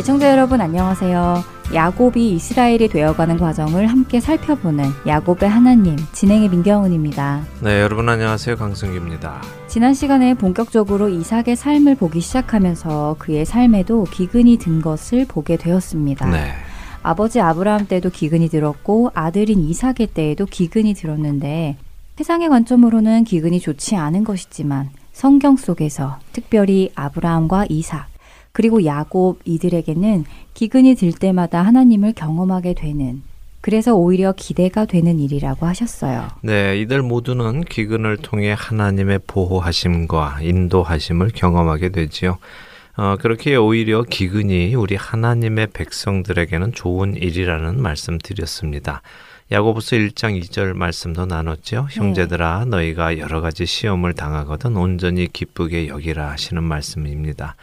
[0.00, 1.44] 애청자 여러분 안녕하세요.
[1.74, 7.42] 야곱이 이스라엘이 되어가는 과정을 함께 살펴보는 야곱의 하나님 진행의 민경훈입니다.
[7.62, 8.56] 네, 여러분 안녕하세요.
[8.56, 9.42] 강승규입니다.
[9.68, 16.30] 지난 시간에 본격적으로 이삭의 삶을 보기 시작하면서 그의 삶에도 기근이 든 것을 보게 되었습니다.
[16.30, 16.54] 네.
[17.02, 21.76] 아버지 아브라함 때도 기근이 들었고 아들인 이삭의 때에도 기근이 들었는데
[22.16, 28.09] 세상의 관점으로는 기근이 좋지 않은 것이지만 성경 속에서 특별히 아브라함과 이삭
[28.52, 33.22] 그리고 야곱 이들에게는 기근이 들 때마다 하나님을 경험하게 되는
[33.60, 36.28] 그래서 오히려 기대가 되는 일이라고 하셨어요.
[36.42, 42.38] 네, 이들 모두는 기근을 통해 하나님의 보호하심과 인도하심을 경험하게 되지요.
[42.96, 49.02] 어, 그렇게 오히려 기근이 우리 하나님의 백성들에게는 좋은 일이라는 말씀 드렸습니다.
[49.52, 51.88] 야고보서 1장 2절 말씀도 나눴죠.
[51.90, 51.96] 네.
[51.96, 57.56] 형제들아 너희가 여러 가지 시험을 당하거든 온전히 기쁘게 여기라 하시는 말씀입니다.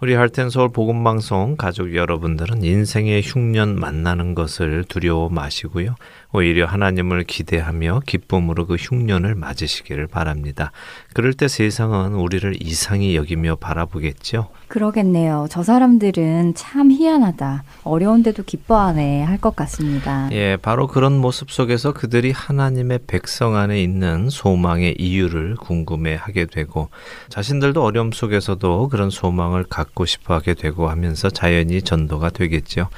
[0.00, 5.96] 우리 할텐 서울 복음 방송 가족 여러분들은 인생의 흉년 만나는 것을 두려워 마시고요.
[6.32, 10.72] 오히려 하나님을 기대하며 기쁨으로 그 흉년을 맞으시기를 바랍니다.
[11.14, 14.48] 그럴 때 세상은 우리를 이상히 여기며 바라보겠죠.
[14.68, 15.46] 그러겠네요.
[15.50, 17.64] 저 사람들은 참 희한하다.
[17.84, 20.28] 어려운데도 기뻐하네 할 것 같습니다.
[20.32, 26.90] 예, 바로 그런 모습 속에서 그들이 하나님의 백성 안에 있는 소망의 이유를 궁금해 하게 되고
[27.28, 32.88] 자신들도 어려움 속에서도 그런 소망을 갖고 싶어 하게 되고 하면서 자연히 전도가 되겠죠.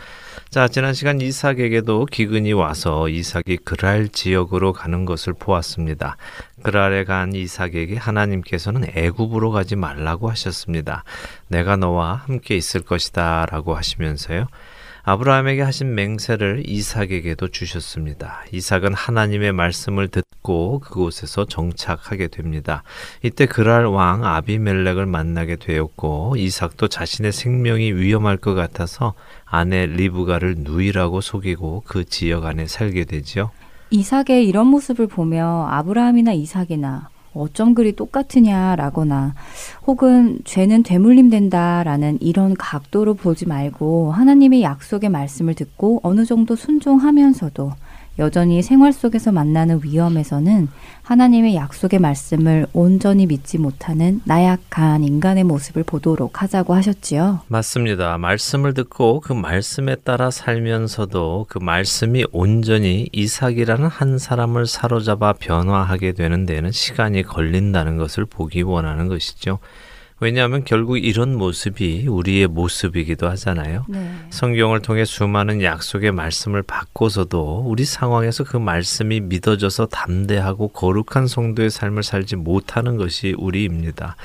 [0.51, 6.17] 자, 지난 시간 이삭에게도 기근이 와서 이삭이 그랄 지역으로 가는 것을 보았습니다.
[6.65, 11.05] 그랄에 간 이삭에게 하나님께서는 애굽으로 가지 말라고 하셨습니다.
[11.47, 14.49] 내가 너와 함께 있을 것이다라고 하시면서요.
[15.03, 18.43] 아브라함에게 하신 맹세를 이삭에게도 주셨습니다.
[18.53, 22.83] 이삭은 하나님의 말씀을 듣고 그곳에서 정착하게 됩니다.
[23.23, 29.15] 이때 그랄 왕 아비멜렉을 만나게 되었고 이삭도 자신의 생명이 위험할 것 같아서
[29.51, 33.51] 아내 리브가를 누이라고 속이고 그 지역 안에 살게 되지요.
[33.91, 39.35] 이삭의 이런 모습을 보며 아브라함이나 이삭이나 어쩜 그리 똑같으냐라거나
[39.87, 47.73] 혹은 죄는 되물림 된다라는 이런 각도로 보지 말고 하나님의 약속의 말씀을 듣고 어느 정도 순종하면서도
[48.19, 50.69] 여전히 생활 속에서 만나는 위험에서는
[51.03, 57.41] 하나님의 약속의 말씀을 온전히 믿지 못하는 나약한 인간의 모습을 보도록 하자고 하셨지요.
[57.49, 58.19] 맞습니다.
[58.19, 66.47] 말씀을 듣고 그 말씀에 따라 살면서도 그 말씀이 온전히 이삭이라는 한 사람을 사로잡아 변화하게 되는
[66.47, 69.59] 데는 시간이 걸린다는 것을 보기 원하는 것이죠.
[70.21, 73.87] 왜냐하면 결국 이런 모습이 우리의 모습이기도 하잖아요.
[73.89, 74.11] 네.
[74.29, 82.03] 성경을 통해 수많은 약속의 말씀을 받고서도 우리 상황에서 그 말씀이 믿어져서 담대하고 거룩한 성도의 삶을
[82.03, 84.17] 살지 못하는 것이 우리입니다.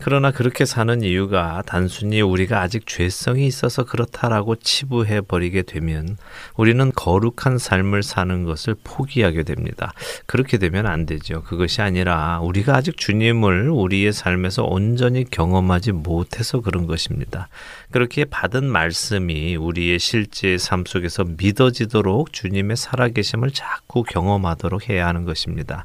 [0.00, 6.16] 그러나 그렇게 사는 이유가 단순히 우리가 아직 죄성이 있어서 그렇다라고 치부해 버리게 되면
[6.56, 9.92] 우리는 거룩한 삶을 사는 것을 포기하게 됩니다.
[10.26, 11.42] 그렇게 되면 안 되죠.
[11.42, 17.48] 그것이 아니라 우리가 아직 주님을 우리의 삶에서 온전히 경험하지 못해서 그런 것입니다.
[17.90, 25.84] 그렇게 받은 말씀이 우리의 실제 삶 속에서 믿어지도록 주님의 살아계심을 자꾸 경험하도록 해야 하는 것입니다.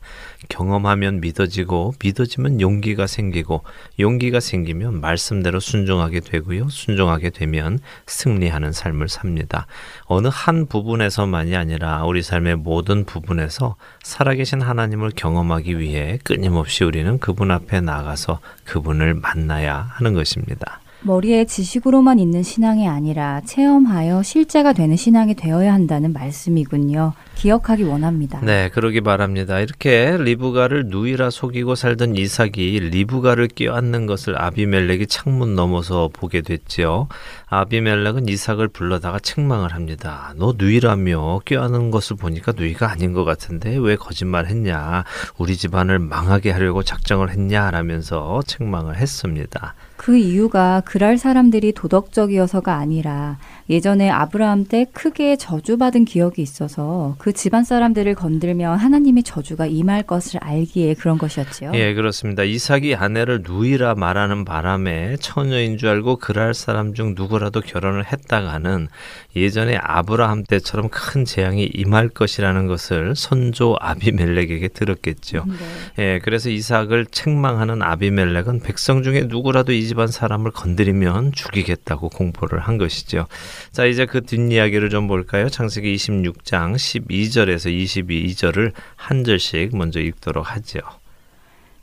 [0.49, 3.63] 경험하면 믿어지고 믿어지면 용기가 생기고
[3.99, 6.69] 용기가 생기면 말씀대로 순종하게 되고요.
[6.69, 9.67] 순종하게 되면 승리하는 삶을 삽니다.
[10.05, 17.51] 어느 한 부분에서만이 아니라 우리 삶의 모든 부분에서 살아계신 하나님을 경험하기 위해 끊임없이 우리는 그분
[17.51, 20.82] 앞에 나가서 그분을 만나야 하는 것입니다.
[21.05, 27.13] 머리에 지식으로만 있는 신앙이 아니라 체험하여 실제가 되는 신앙이 되어야 한다는 말씀이군요.
[27.35, 28.39] 기억하기 원합니다.
[28.41, 29.59] 네, 그러기 바랍니다.
[29.59, 37.09] 이렇게 리브가를 누이라 속이고 살던 이삭이 리브가를 껴안는 것을 아비멜렉이 창문 넘어서 보게 됐지요.
[37.47, 40.33] 아비멜렉은 이삭을 불러다가 책망을 합니다.
[40.37, 45.03] 너 누이라며 껴안는 것을 보니까 누이가 아닌 것 같은데 왜 거짓말했냐?
[45.37, 47.71] 우리 집안을 망하게 하려고 작정을 했냐?
[47.71, 49.75] 라면서 책망을 했습니다.
[50.03, 53.37] 그 이유가 그랄 사람들이 도덕적이어서가 아니라
[53.69, 60.39] 예전에 아브라함 때 크게 저주받은 기억이 있어서 그 집안 사람들을 건들면 하나님의 저주가 임할 것을
[60.43, 61.71] 알기에 그런 것이었지요.
[61.75, 62.43] 예, 그렇습니다.
[62.43, 68.87] 이삭이 아내를 누이라 말하는 바람에 처녀인 줄 알고 그랄 사람 중 누구라도 결혼을 했다가는
[69.35, 75.45] 예전에 아브라함 때처럼 큰 재앙이 임할 것이라는 것을 선조 아비멜렉에게 들었겠죠.
[75.47, 76.03] 네.
[76.03, 82.77] 예, 그래서 이삭을 책망하는 아비멜렉은 백성 중에 누구라도 이 집안 사람을 건드리면 죽이겠다고 공포를 한
[82.77, 83.27] 것이죠.
[83.71, 85.49] 자, 이제 그 뒷이야기를 좀 볼까요?
[85.49, 90.79] 창세기 26장 12절에서 22절을 한 절씩 먼저 읽도록 하죠.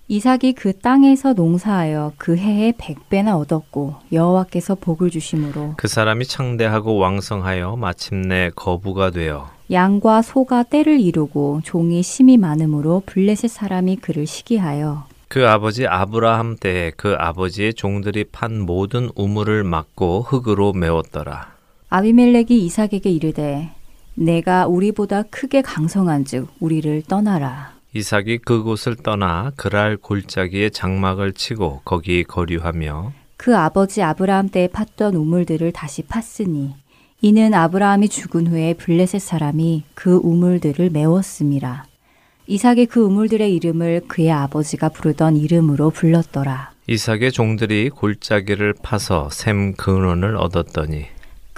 [0.08, 7.76] 이삭이 그 땅에서 농사하여 그 해에 백배나 얻었고 여호와께서 복을 주심으로 그 사람이 창대하고 왕성하여
[7.76, 15.46] 마침내 거부가 되어 양과 소가 때를 이루고 종이 심이 많으므로 블레셋 사람이 그를 시기하여 그
[15.49, 21.60] 아버지 아브라함 때에 그 아버지의 종들이 판 모든 우물을 막고 흙으로 메웠더라.
[21.93, 23.69] 아비멜렉이 이삭에게 이르되
[24.15, 27.73] 내가 우리보다 크게 강성한즉 우리를 떠나라.
[27.93, 35.73] 이삭이 그곳을 떠나 그랄 골짜기에 장막을 치고 거기 거류하며 그 아버지 아브라함 때에 팠던 우물들을
[35.73, 36.75] 다시 팠으니
[37.23, 41.87] 이는 아브라함이 죽은 후에 블레셋 사람이 그 우물들을 메웠음이라.
[42.47, 46.71] 이삭의 그 우물들의 이름을 그의 아버지가 부르던 이름으로 불렀더라.
[46.87, 51.07] 이삭의 종들이 골짜기를 파서 샘 근원을 얻었더니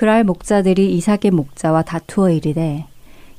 [0.03, 2.87] 그랄 목자들이 이삭의 목자와 다투어 이르되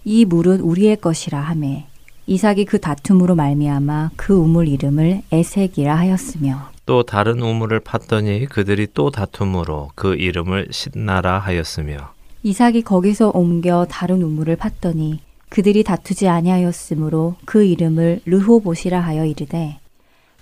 [0.05, 1.87] 이 물은 우리의 것이라 하매
[2.25, 6.69] 이삭이 그 다툼으로 말미암아 그 우물 이름을 에색이라 하였으며.
[6.85, 12.13] 또 다른 우물을 팠더니 그들이 또 다툼으로 그 이름을 신나라 하였으며.
[12.43, 15.17] 이삭이 거기서 옮겨 다른 우물을 팠더니
[15.49, 19.79] 그들이 다투지 아니하였으므로 그 이름을 르호봇이라 하여 이르되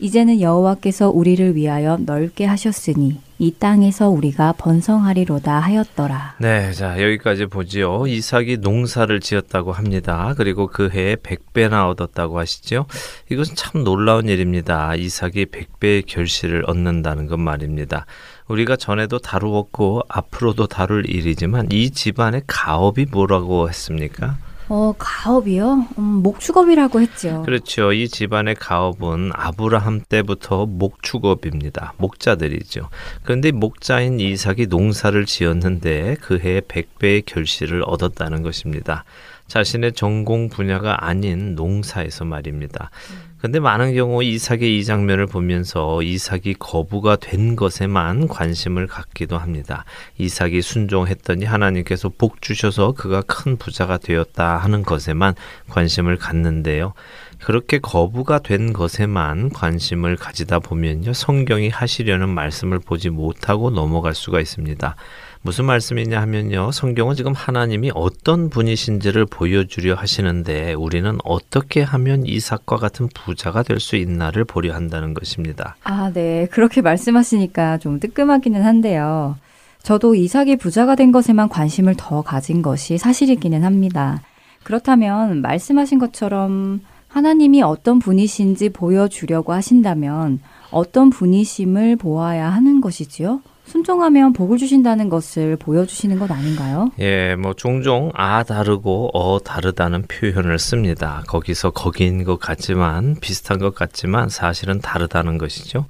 [0.01, 6.35] 이제는 여호와께서 우리를 위하여 넓게 하셨으니 이 땅에서 우리가 번성하리로다 하였더라.
[6.39, 8.07] 네, 자 여기까지 보지요.
[8.07, 10.33] 이삭이 농사를 지었다고 합니다.
[10.37, 12.87] 그리고 그 해에 백배나 얻었다고 하시죠.
[13.29, 14.95] 이것은 참 놀라운 일입니다.
[14.95, 18.07] 이삭이 백배의 결실을 얻는다는 것 말입니다.
[18.47, 24.37] 우리가 전에도 다루었고 앞으로도 다룰 일이지만 이 집안의 가업이 뭐라고 했습니까?
[24.69, 25.87] 어, 가업이요?
[25.97, 27.43] 음, 목축업이라고 했죠.
[27.43, 27.91] 그렇죠.
[27.91, 31.93] 이 집안의 가업은 아브라함 때부터 목축업입니다.
[31.97, 32.89] 목자들이죠.
[33.23, 39.03] 그런데 목자인 이삭이 농사를 지었는데 그 해에 100배의 결실을 얻었다는 것입니다.
[39.47, 42.89] 자신의 전공 분야가 아닌 농사에서 말입니다.
[43.11, 43.30] 음.
[43.41, 49.83] 근데 많은 경우 이삭의 이 장면을 보면서 이삭이 거부가 된 것에만 관심을 갖기도 합니다.
[50.19, 55.33] 이삭이 순종했더니 하나님께서 복 주셔서 그가 큰 부자가 되었다 하는 것에만
[55.69, 56.93] 관심을 갖는데요.
[57.39, 61.13] 그렇게 거부가 된 것에만 관심을 가지다 보면요.
[61.13, 64.95] 성경이 하시려는 말씀을 보지 못하고 넘어갈 수가 있습니다.
[65.43, 66.71] 무슨 말씀이냐 하면요.
[66.71, 73.95] 성경은 지금 하나님이 어떤 분이신지를 보여주려 하시는데 우리는 어떻게 하면 이삭과 같은 부자가 될 수
[73.95, 75.75] 있나를 보려 한다는 것입니다.
[75.83, 76.47] 아, 네.
[76.51, 79.35] 그렇게 말씀하시니까 좀 뜨끔하기는 한데요.
[79.81, 84.21] 저도 이삭이 부자가 된 것에만 관심을 더 가진 것이 사실이기는 합니다.
[84.61, 90.39] 그렇다면 말씀하신 것처럼 하나님이 어떤 분이신지 보여주려고 하신다면
[90.69, 93.41] 어떤 분이심을 보아야 하는 것이지요?
[93.71, 96.91] 순종하면 복을 주신다는 것을 보여주시는 것 아닌가요?
[96.99, 101.23] 예, 뭐 종종 아 다르고 어 다르다는 표현을 씁니다.
[101.27, 105.85] 거기서 거기인 것 같지만 비슷한 것 같지만 사실은 다르다는 것이죠.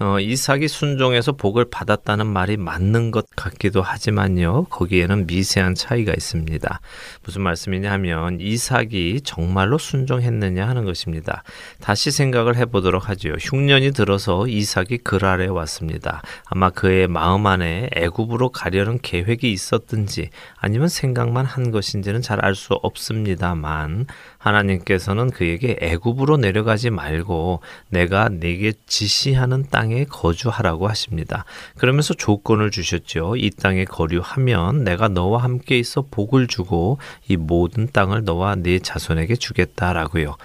[0.00, 4.64] 어, 이삭이 순종해서 복을 받았다는 말이 맞는 것 같기도 하지만요.
[4.64, 6.80] 거기에는 미세한 차이가 있습니다.
[7.24, 11.42] 무슨 말씀이냐 하면 이삭이 정말로 순종했느냐 하는 것입니다.
[11.80, 13.30] 다시 생각을 해보도록 하죠.
[13.40, 16.22] 흉년이 들어서 이삭이 그랄에 왔습니다.
[16.46, 22.74] 아마 그의 마음 안에 애굽으로 가려는 계획이 있었든지 아니면 생각만 한 것인지는 잘 알 수
[22.74, 24.06] 없습니다만
[24.38, 31.44] 하나님께서는 그에게 애굽으로 내려가지 말고 내가 네게 지시하는 땅에 거주하라고 하십니다.
[31.76, 33.36] 그러면서 조건을 주셨죠.
[33.36, 36.98] 이 땅에 거류하면 내가 너와 함께 있어 복을 주고
[37.28, 40.36] 이 모든 땅을 너와 네 자손에게 주겠다라고요.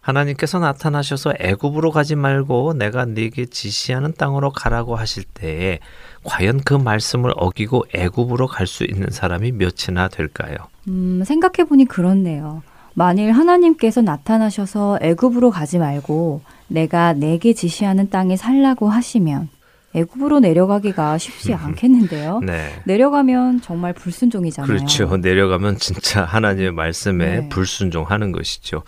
[0.00, 5.80] 하나님께서 나타나셔서 애굽으로 가지 말고 내가 네게 지시하는 땅으로 가라고 하실 때에
[6.22, 10.56] 과연 그 말씀을 어기고 애굽으로 갈 수 있는 사람이 몇이나 될까요?
[10.88, 12.62] 음, 생각해 보니 그렇네요.
[12.98, 19.50] 만일 하나님께서 나타나셔서 애굽으로 가지 말고 내가 내게 지시하는 땅에 살라고 하시면
[19.94, 22.40] 애굽으로 내려가기가 쉽지 않겠는데요.
[22.40, 22.70] 네.
[22.84, 24.66] 내려가면 정말 불순종이잖아요.
[24.66, 25.16] 그렇죠.
[25.16, 27.48] 내려가면 진짜 하나님의 말씀에 네.
[27.48, 28.82] 불순종하는 것이죠.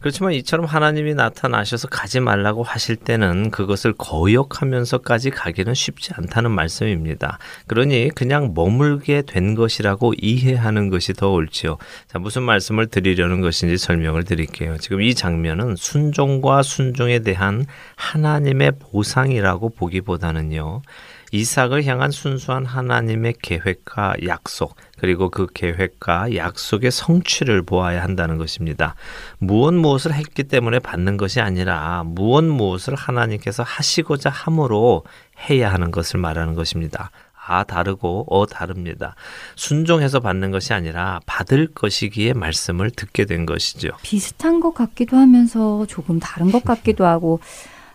[0.00, 7.38] 그렇지만 이처럼 하나님이 나타나셔서 가지 말라고 하실 때는 그것을 거역하면서까지 가기는 쉽지 않다는 말씀입니다.
[7.66, 11.78] 그러니 그냥 머물게 된 것이라고 이해하는 것이 더 옳지요.
[12.06, 14.76] 자, 무슨 말씀을 드리려는 것인지 설명을 드릴게요.
[14.78, 17.66] 지금 이 장면은 순종과 순종에 대한
[17.96, 20.82] 하나님의 보상이라고 보기보다는 있거든요.
[21.30, 28.94] 이삭을 향한 순수한 하나님의 계획과 약속, 그리고 그 계획과 약속의 성취를 보아야 한다는 것입니다.
[29.38, 35.04] 무엇 무엇을 했기 때문에 받는 것이 아니라 무엇 무엇을 하나님께서 하시고자 함으로
[35.48, 37.10] 해야 하는 것을 말하는 것입니다.
[37.44, 39.16] 아 다르고 어 다릅니다.
[39.56, 43.88] 순종해서 받는 것이 아니라 받을 것이기에 말씀을 듣게 된 것이죠.
[44.02, 47.40] 비슷한 것 같기도 하면서 조금 다른 것 같기도 하고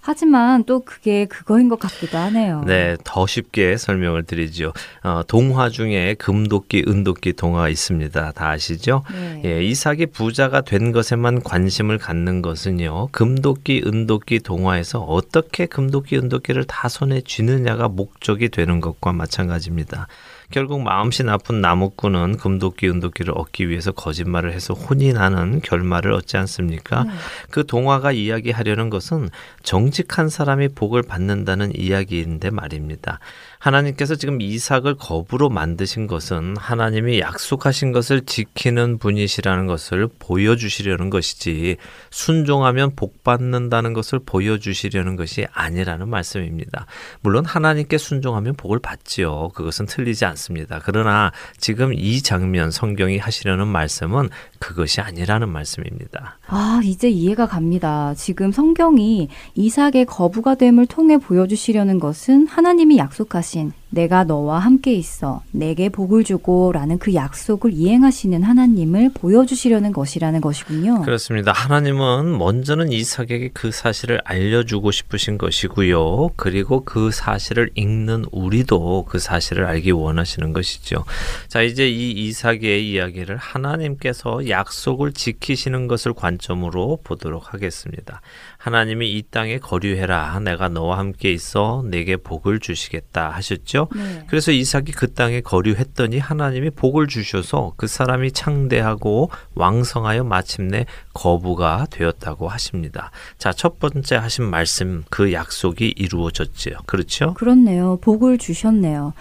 [0.08, 2.64] 하지만 또 그게 그거인 것 같기도 하네요.
[2.66, 4.72] 네, 더 쉽게 설명을 드리죠.
[5.04, 8.32] 어, 동화 중에 금도끼, 은도끼 동화가 있습니다.
[8.32, 9.04] 다 아시죠?
[9.12, 9.42] 네.
[9.44, 13.10] 예, 이삭이 부자가 된 것에만 관심을 갖는 것은요.
[13.12, 20.08] 금도끼, 은도끼 동화에서 어떻게 금도끼, 은도끼를 다 손에 쥐느냐가 목적이 되는 것과 마찬가지입니다.
[20.50, 27.04] 결국 마음씨 나쁜 나무꾼은 금도끼 은도끼를 얻기 위해서 거짓말을 해서 혼이 나는 결말을 얻지 않습니까?
[27.04, 27.12] 네.
[27.52, 29.30] 그 동화가 이야기하려는 것은
[29.64, 33.20] 정직한 사람이 복을 받는다는 이야기인데 말입니다.
[33.68, 41.76] 하나님께서 지금 이삭을 거부로 만드신 것은 하나님이 약속하신 것을 지키는 분이시라는 것을 보여주시려는 것이지
[42.10, 46.86] 순종하면 복 받는다는 것을 보여주시려는 것이 아니라는 말씀입니다.
[47.22, 49.50] 물론 하나님께 순종하면 복을 받지요.
[49.54, 50.80] 그것은 틀리지 않습니다.
[50.84, 56.40] 그러나 지금 이 장면 성경이 하시려는 말씀은 그것이 아니라는 말씀입니다.
[56.48, 58.14] 아, 이제 이해가 갑니다.
[58.16, 65.42] 지금 성경이 이삭의 거부가 됨을 통해 보여주시려는 것은 하나님이 약속하신 Christian 내가 너와 함께 있어
[65.52, 71.04] 내게 복을 주고 라는 그 약속을 이행하시는 하나님을 보여주시려는 것이라는 것이군요.
[71.04, 71.52] 그렇습니다.
[71.52, 76.32] 하나님은 먼저는 이삭에게 그 사실을 알려주고 싶으신 것이고요.
[76.36, 81.06] 그리고 그 사실을 읽는 우리도 그 사실을 알기 원하시는 것이죠.
[81.48, 88.22] 자, 이제 이 이삭의 이야기를 하나님께서 약속을 지키시는 것을 관점으로 보도록 하겠습니다.
[88.58, 90.40] 하나님이 이 땅에 거류해라.
[90.40, 93.77] 내가 너와 함께 있어 내게 복을 주시겠다 하셨죠.
[93.96, 94.26] 네.
[94.28, 102.48] 그래서 이삭이 그 땅에 거류했더니 하나님이 복을 주셔서 그 사람이 창대하고 왕성하여 마침내 거부가 되었다고
[102.48, 103.12] 하십니다.
[103.38, 106.78] 자, 첫 번째 하신 말씀 그 약속이 이루어졌지요.
[106.86, 107.34] 그렇죠?
[107.34, 107.98] 그렇네요.
[108.02, 109.14] 복을 주셨네요.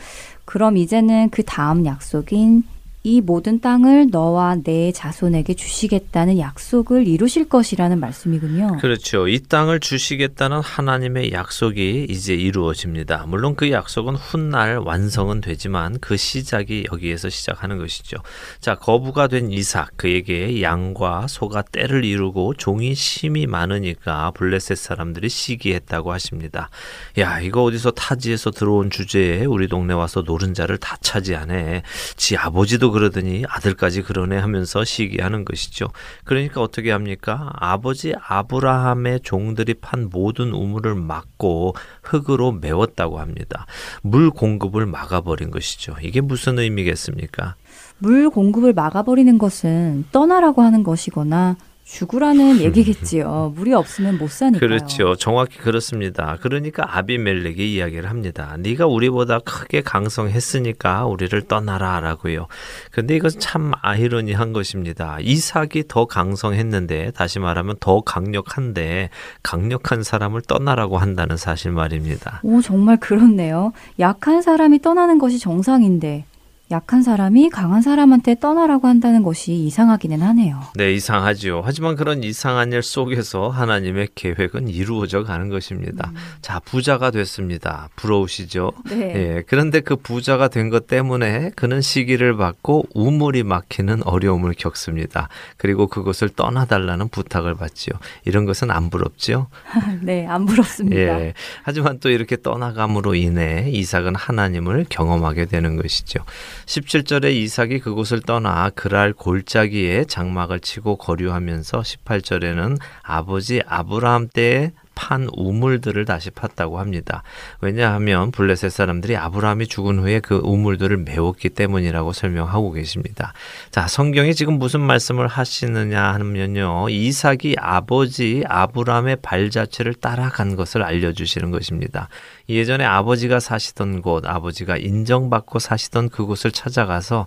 [0.45, 2.63] 그럼 이제는 그 다음 약속인
[3.07, 8.79] 이 모든 땅을 너와 내 자손에게 주시겠다는 약속을 이루실 것이라는 말씀이군요.
[8.81, 9.29] 그렇죠.
[9.29, 13.27] 이 땅을 주시겠다는 하나님의 약속이 이제 이루어집니다.
[13.29, 18.17] 물론 그 약속은 훗날 완성은 되지만 그 시작이 여기에서 시작하는 것이죠.
[18.59, 26.11] 자, 거부가 된 이삭 그에게 양과 소가 때를 이루고 종이 심이 많으니까 블레셋 사람들이 시기했다고
[26.11, 26.71] 하십니다.
[27.19, 31.83] 야, 이거 어디서 타지에서 들어온 주제에 우리 동네 와서 노른자를 다 차지하네.
[32.17, 35.89] 지 아버지도 그러더니 아들까지 그러네 하면서 시기하는 것이죠.
[36.25, 37.51] 그러니까 어떻게 합니까?
[37.57, 43.67] 아버지 아브라함의 종들이 판 모든 우물을 막고 흙으로 메웠다고 합니다.
[44.01, 45.95] 물 공급을 막아버린 것이죠.
[46.01, 47.57] 이게 무슨 의미겠습니까?
[47.99, 51.57] 물 공급을 막아버리는 것은 떠나라고 하는 것이거나
[51.87, 53.53] 죽으라는 얘기겠지요.
[53.55, 54.59] 물이 없으면 못 사니까요.
[54.59, 55.15] 그렇죠.
[55.15, 56.37] 정확히 그렇습니다.
[56.41, 58.57] 그러니까 아비멜렉이 이야기를 합니다.
[58.59, 62.49] 네가 우리보다 크게 강성했으니까 우리를 떠나라라고요.
[62.91, 65.19] 근데 이것은 참 아이러니한 것입니다.
[65.21, 69.11] 이삭이 더 강성했는데 다시 말하면 더 강력한데
[69.45, 72.41] 강력한 사람을 떠나라고 한다는 사실 말입니다.
[72.43, 73.73] 오 정말 그렇네요.
[74.01, 76.25] 약한 사람이 떠나는 것이 정상인데
[76.73, 80.61] 약한 사람이 강한 사람한테 떠나라고 한다는 것이 이상하기는 하네요.
[80.75, 81.63] 네, 이상하지요.
[81.65, 86.11] 하지만 그런 이상한 일 속에서 하나님의 계획은 이루어져 가는 것입니다.
[86.11, 86.17] 음.
[86.43, 87.89] 자, 부자가 됐습니다.
[87.95, 88.73] 부러우시죠?
[88.91, 88.97] 네.
[89.15, 95.29] 예, 그런데 그 부자가 된 것 때문에 그는 시기를 받고 우물이 막히는 어려움을 겪습니다.
[95.57, 97.95] 그리고 그것을 떠나달라는 부탁을 받지요.
[98.25, 99.47] 이런 것은 안 부럽지요?
[100.03, 100.97] 네, 안 부럽습니다.
[101.01, 106.19] 예, 하지만 또 이렇게 떠나감으로 인해 이삭은 하나님을 경험하게 되는 것이죠.
[106.67, 116.05] 17절에 이삭이 그곳을 떠나 그랄 골짜기에 장막을 치고 거류하면서 18절에는 아버지 아브라함 때에 판 우물들을
[116.07, 117.23] 다시 팠다고 합니다.
[117.61, 123.33] 왜냐하면 블레셋 사람들이 아브라함이 죽은 후에 그 우물들을 메웠기 때문이라고 설명하고 계십니다.
[123.71, 126.89] 자, 성경이 지금 무슨 말씀을 하시느냐 하면요.
[126.89, 132.09] 이삭이 아버지 아브라함의 발자취를 따라간 것을 알려주시는 것입니다.
[132.49, 137.27] 예전에 아버지가 사시던 곳, 아버지가 인정받고 사시던 그곳을 찾아가서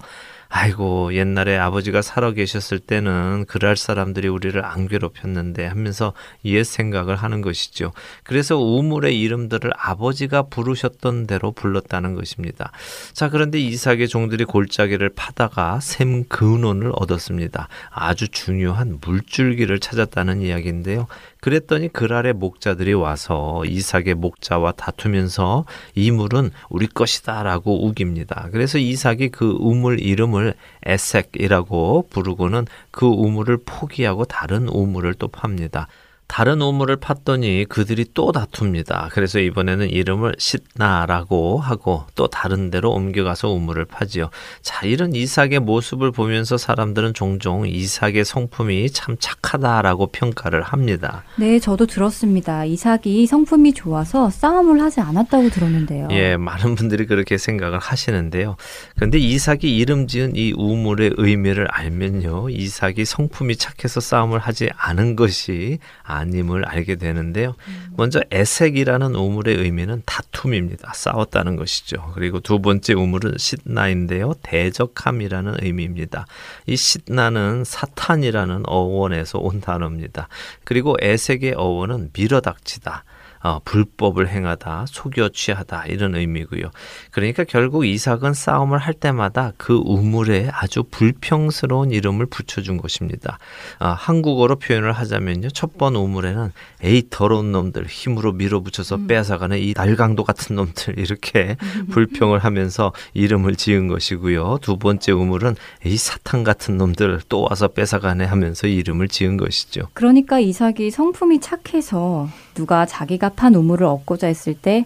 [0.51, 6.13] 아이고 옛날에 아버지가 살아 계셨을 때는 그럴 사람들이 우리를 안 괴롭혔는데 하면서
[6.43, 7.93] 옛 생각을 하는 것이죠.
[8.23, 12.71] 그래서 우물의 이름들을 아버지가 부르셨던 대로 불렀다는 것입니다.
[13.13, 17.67] 자 그런데 이삭의 종들이 골짜기를 파다가 샘 근원을 얻었습니다.
[17.91, 21.05] 아주 중요한 물줄기를 찾았다는 이야기인데요.
[21.41, 25.65] 그랬더니 그랄의 목자들이 와서 이삭의 목자와 다투면서
[25.95, 28.49] 이 물은 우리 것이다라고 우깁니다.
[28.51, 30.53] 그래서 이삭이 그 우물 이름을
[30.85, 35.87] 에색이라고 부르고는 그 우물을 포기하고 다른 우물을 또 팝니다.
[36.29, 39.09] 다른 우물을 팠더니 그들이 또 다툽니다.
[39.11, 44.29] 그래서 이번에는 이름을 시나라고 하고 또 다른 데로 옮겨가서 우물을 파지요.
[44.61, 51.23] 자, 이런 이삭의 모습을 보면서 사람들은 종종 이삭의 성품이 참 착하다라고 평가를 합니다.
[51.35, 52.63] 네, 저도 들었습니다.
[52.63, 56.09] 이삭이 성품이 좋아서 싸움을 하지 않았다고 들었는데요.
[56.11, 58.55] 예, 많은 분들이 그렇게 생각을 하시는데요.
[58.95, 62.51] 그런데 이삭이 이름 지은 이 우물의 의미를 알면요.
[62.51, 67.55] 이삭이 성품이 착해서 싸움을 하지 않은 것이 아 님을 알게 되는데요.
[67.95, 70.93] 먼저 에색이라는 우물의 의미는 다툼입니다.
[70.93, 72.11] 싸웠다는 것이죠.
[72.15, 74.33] 그리고 두 번째 우물은 시나인데요.
[74.43, 76.25] 대적함이라는 의미입니다.
[76.65, 80.27] 이 시나는 사탄이라는 어원에서 온 단어입니다.
[80.63, 83.03] 그리고 에색의 어원은 밀어닥치다.
[83.41, 86.69] 어, 불법을 행하다, 속여 취하다 이런 의미고요.
[87.11, 93.39] 그러니까 결국 이삭은 싸움을 할 때마다 그 우물에 아주 불평스러운 이름을 붙여준 것입니다.
[93.79, 96.51] 어, 한국어로 표현을 하자면요, 첫 번 우물에는
[96.83, 99.07] 에이 더러운 놈들 힘으로 밀어붙여서 음.
[99.07, 101.55] 빼앗아가는 이 날강도 같은 놈들 이렇게
[101.89, 104.59] 불평을 하면서 이름을 지은 것이고요.
[104.61, 105.55] 두 번째 우물은
[105.85, 109.87] 에이 사탄 같은 놈들 또 와서 뺏어가네 하면서 이름을 지은 것이죠.
[109.93, 112.27] 그러니까 이삭이 성품이 착해서
[112.59, 114.85] 누가 자기가 판 우물을 얻고자 했을 때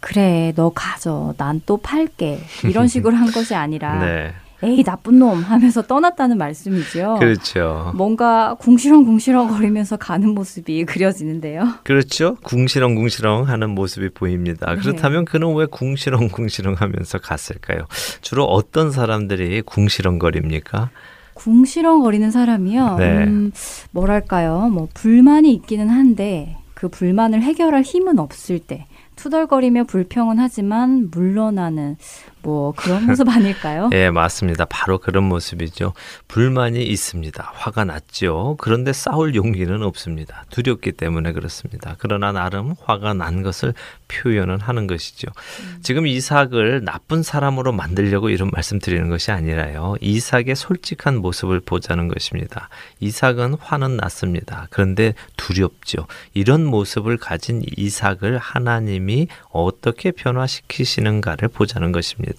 [0.00, 4.32] 그래 너 가져 난 또 팔게 이런 식으로 한 것이 아니라 네.
[4.62, 7.16] 에이 나쁜 놈 하면서 떠났다는 말씀이죠.
[7.18, 7.92] 그렇죠.
[7.94, 11.66] 뭔가 궁시렁궁시렁 거리면서 가는 모습이 그려지는데요.
[11.84, 12.36] 그렇죠.
[12.44, 14.74] 궁시렁궁시렁 하는 모습이 보입니다.
[14.74, 14.80] 네.
[14.80, 17.80] 그렇다면 그는 왜 궁시렁궁시렁 하면서 갔을까요?
[18.22, 20.88] 주로 어떤 사람들이 궁시렁거립니까?
[21.34, 22.96] 궁시렁거리는 사람이요.
[22.98, 23.24] 네.
[23.24, 23.52] 음,
[23.92, 24.68] 뭐랄까요?
[24.70, 31.98] 뭐 불만이 있기는 한데 그 불만을 해결할 힘은 없을 때 투덜거리며 불평은 하지만 물러나는
[32.42, 33.90] 뭐 그런 모습 아닐까요?
[33.94, 34.64] 예, 맞습니다.
[34.64, 35.92] 바로 그런 모습이죠.
[36.28, 37.52] 불만이 있습니다.
[37.54, 38.56] 화가 났죠.
[38.58, 40.44] 그런데 싸울 용기는 없습니다.
[40.50, 41.96] 두렵기 때문에 그렇습니다.
[41.98, 43.74] 그러나 나름 화가 난 것을
[44.08, 45.28] 표현은 하는 것이죠.
[45.60, 45.78] 음.
[45.82, 49.96] 지금 이삭을 나쁜 사람으로 만들려고 이런 말씀 드리는 것이 아니라요.
[50.00, 52.68] 이삭의 솔직한 모습을 보자는 것입니다.
[53.00, 54.66] 이삭은 화는 났습니다.
[54.70, 56.06] 그런데 두렵죠.
[56.34, 62.29] 이런 모습을 가진 이삭을 하나님이 어떻게 변화시키시는가를 보자는 것입니다.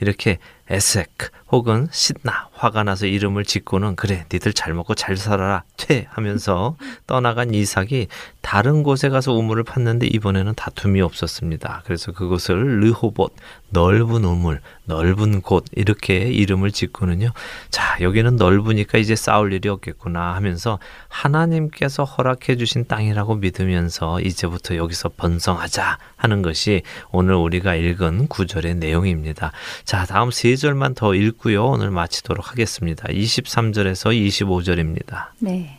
[0.00, 0.38] 이렇게
[0.70, 6.76] 에색 혹은 신나 화가 나서 이름을 짓고는 그래 니들 잘 먹고 잘 살아라 퇴 하면서
[7.06, 8.08] 떠나간 이삭이
[8.40, 11.82] 다른 곳에 가서 우물을 팠는데 이번에는 다툼이 없었습니다.
[11.84, 13.34] 그래서 그것을 르호봇
[13.70, 17.32] 넓은 우물 넓은 곳 이렇게 이름을 짓고는요.
[17.70, 25.10] 자 여기는 넓으니까 이제 싸울 일이 없겠구나 하면서 하나님께서 허락해 주신 땅이라고 믿으면서 이제부터 여기서
[25.16, 29.52] 번성하자 하는 것이 오늘 우리가 읽은 구절의 내용입니다.
[29.84, 31.66] 자 다음 세 4절만 더 읽고요.
[31.66, 33.06] 오늘 마치도록 하겠습니다.
[33.08, 35.26] 23절에서 25절입니다.
[35.40, 35.78] 네.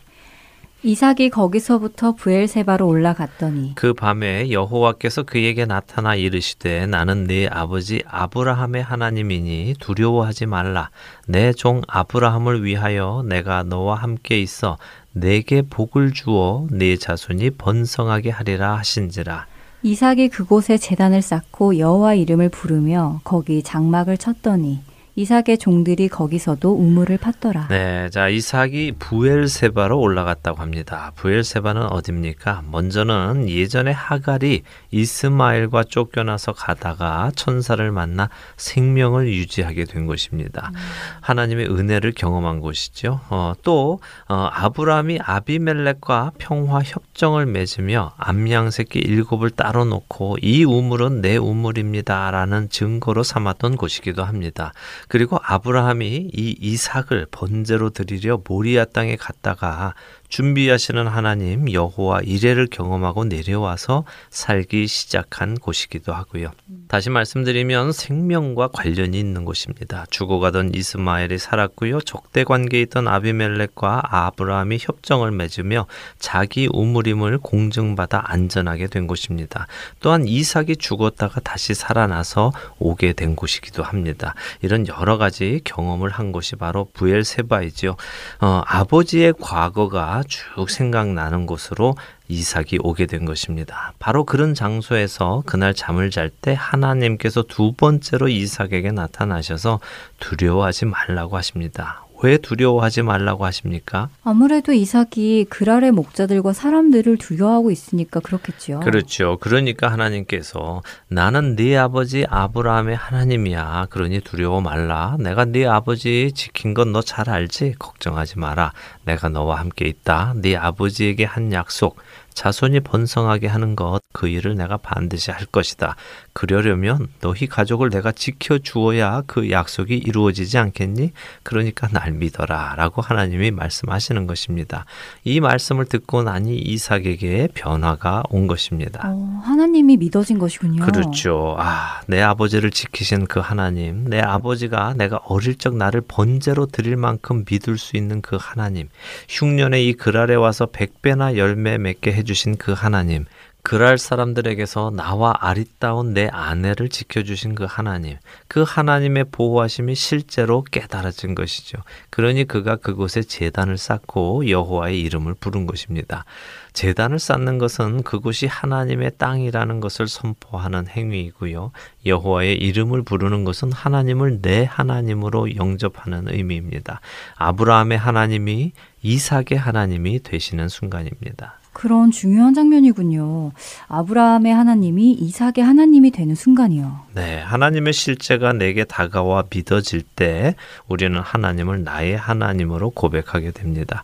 [0.83, 9.75] 이삭이 거기서부터 부엘세바로 올라갔더니 그 밤에 여호와께서 그에게 나타나 이르시되 나는 네 아버지 아브라함의 하나님이니
[9.79, 10.91] 두려워하지 말라
[11.27, 14.77] 내 종 아브라함을 위하여 내가 너와 함께 있어
[15.11, 19.47] 내게 복을 주어 네 자손이 번성하게 하리라 하신지라
[19.85, 24.79] 이삭이 그곳에 재단을 쌓고 여호와 이름을 부르며 거기 장막을 쳤더니
[25.17, 27.69] 이삭의 종들이 거기서도 우물을 팠더라.
[27.69, 31.13] 네, 자 이삭이 부엘세바로 올라갔다고 합니다.
[31.15, 32.63] 부엘세바는 어디입니까?
[32.69, 40.71] 먼저는 예전에 하갈이 이스마엘과 쫓겨나서 가다가 천사를 만나 생명을 유지하게 된 곳입니다.
[40.73, 40.79] 음.
[41.21, 43.21] 하나님의 은혜를 경험한 곳이죠.
[43.29, 51.21] 어, 또 어, 아브라함이 아비멜렉과 평화 협정을 맺으며 암양 새끼 일곱을 따로 놓고 이 우물은
[51.21, 54.73] 내 우물입니다라는 증거로 삼았던 곳이기도 합니다.
[55.07, 59.93] 그리고 아브라함이 이 이삭을 번제로 드리려 모리아 땅에 갔다가
[60.35, 66.51] 준비하시는 하나님 여호와 이레를 경험하고 내려와서 살기 시작한 곳이기도 하고요.
[66.89, 70.05] 다시 말씀드리면 생명과 관련이 있는 곳입니다.
[70.09, 72.01] 죽어가던 이스마엘이 살았고요.
[72.01, 75.87] 적대 관계에 있던 아비멜렉과 아브라함이 협정을 맺으며
[76.19, 79.67] 자기 우물임을 공증받아 안전하게 된 곳입니다.
[80.01, 84.35] 또한 이삭이 죽었다가 다시 살아나서 오게 된 곳이기도 합니다.
[84.61, 87.95] 이런 여러 가지 경험을 한 곳이 바로 부엘세바이죠.
[88.41, 91.95] 어, 아버지의 과거가 쭉 생각나는 곳으로
[92.27, 93.93] 이삭이 오게 된 것입니다.
[93.99, 99.79] 바로 그런 장소에서 그날 잠을 잘 때 하나님께서 두 번째로 이삭에게 나타나셔서
[100.19, 102.04] 두려워하지 말라고 하십니다.
[102.23, 104.09] 왜 두려워하지 말라고 하십니까?
[104.23, 108.79] 아무래도 이삭이 그랄의 목자들과 사람들을 두려워하고 있으니까 그렇겠지요.
[108.79, 109.37] 그렇죠.
[109.41, 113.87] 그러니까 하나님께서 나는 네 아버지 아브라함의 하나님이야.
[113.89, 115.17] 그러니 두려워 말라.
[115.19, 117.75] 내가 네 아버지 지킨 건 너 잘 알지?
[117.77, 118.71] 걱정하지 마라.
[119.05, 120.33] 내가 너와 함께 있다.
[120.37, 121.97] 네 아버지에게 한 약속
[122.35, 125.95] 자손이 번성하게 하는 것, 그 일을 내가 반드시 할 것이다.
[126.33, 131.13] 그러려면 너희 가족을 내가 지켜 주어야 그 약속이 이루어지지 않겠니?
[131.43, 132.75] 그러니까 날 믿어라.
[132.75, 134.85] 라고 하나님이 말씀하시는 것입니다.
[135.23, 139.01] 이 말씀을 듣고 나니 이삭에게 변화가 온 것입니다.
[139.05, 140.85] 어, 하나님이 믿어진 것이군요.
[140.85, 141.55] 그렇죠.
[141.57, 147.45] 아, 내 아버지를 지키신 그 하나님, 내 아버지가 내가 어릴 적 나를 번제로 드릴 만큼
[147.49, 148.89] 믿을 수 있는 그 하나님,
[149.29, 153.25] 흉년에 이 그랄에 와서 백배나 열매 맺게 해해 주신 그 하나님,
[153.65, 158.15] 그랄 사람들에게서 나와 아리따운 내 아내를 지켜주신 그 하나님,
[158.47, 161.79] 그 하나님의 보호하심이 실제로 깨달아진 것이죠.
[162.11, 166.25] 그러니 그가 그곳에 재단을 쌓고 여호와의 이름을 부른 것입니다.
[166.73, 171.71] 재단을 쌓는 것은 그곳이 하나님의 땅이라는 것을 선포하는 행위이고요.
[172.05, 177.01] 여호와의 이름을 부르는 것은 하나님을 내 하나님으로 영접하는 의미입니다.
[177.37, 181.57] 아브라함의 하나님이 이삭의 하나님이 되시는 순간입니다.
[181.75, 183.51] 그런 중요한 장면이군요.
[183.89, 187.01] 아브라함의 하나님이 이삭의 하나님이 되는 순간이요.
[187.15, 190.55] 네, 하나님의 실제가 내게 다가와 믿어질 때
[190.87, 194.03] 우리는 하나님을 나의 하나님으로 고백하게 됩니다.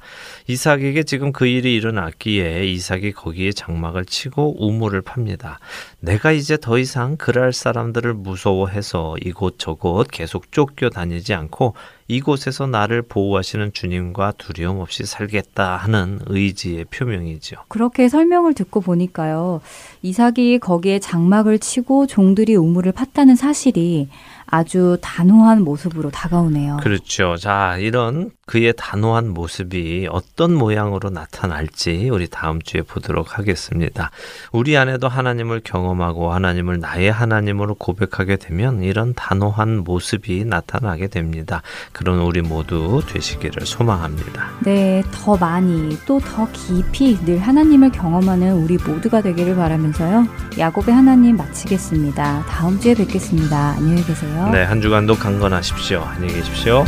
[0.52, 5.60] 이삭에게 지금 그 일이 일어났기에 이삭이 거기에 장막을 치고 우물을 팝니다.
[6.02, 11.76] 내가 이제 더 이상 그랄 사람들을 무서워해서 이곳저곳 계속 쫓겨 다니지 않고
[12.10, 17.56] 이곳에서 나를 보호하시는 주님과 두려움 없이 살겠다 하는 의지의 표명이죠.
[17.70, 19.62] 그렇게 설명을 듣고 보니까요.
[20.02, 24.10] 이삭이 거기에 장막을 치고 종들이 우물을 팠다는 사실이
[24.46, 26.80] 아주 단호한 모습으로 다가오네요.
[26.84, 27.38] 그렇죠.
[27.38, 34.12] 자, 이런 그의 단호한 모습이 어떤 모양으로 나타날지 우리 다음 주에 보도록 하겠습니다.
[34.52, 41.62] 우리 안에도 하나님을 경험하고 하나님을 나의 하나님으로 고백하게 되면 이런 단호한 모습이 나타나게 됩니다.
[41.94, 44.50] 그런 우리 모두 되시기를 소망합니다.
[44.66, 50.28] 네, 더 많이 또 더 깊이 늘 하나님을 경험하는 우리 모두가 되기를 바라면서요.
[50.58, 52.46] 야곱의 하나님 마치겠습니다.
[52.50, 53.76] 다음 주에 뵙겠습니다.
[53.78, 54.50] 안녕히 계세요.
[54.52, 56.02] 네, 한 주간도 강건하십시오.
[56.02, 56.84] 안녕히 계십시오.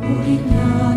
[0.00, 0.91] morirá.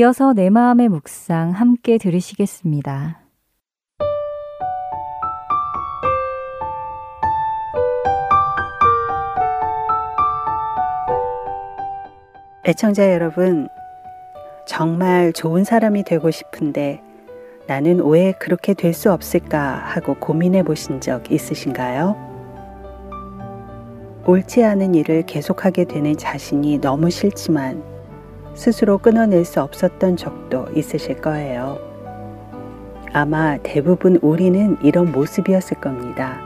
[0.00, 3.20] 이어서 내 마음의 묵상 함께 들으시겠습니다.
[12.64, 13.68] 애청자 여러분,
[14.66, 17.02] 정말 좋은 사람이 되고 싶은데
[17.66, 22.16] 나는 왜 그렇게 될 수 없을까 하고 고민해 보신 적 있으신가요?
[24.26, 27.99] 옳지 않은 일을 계속하게 되는 자신이 너무 싫지만
[28.54, 31.78] 스스로 끊어낼 수 없었던 적도 있으실 거예요.
[33.12, 36.38] 아마 대부분 우리는 이런 모습이었을 겁니다.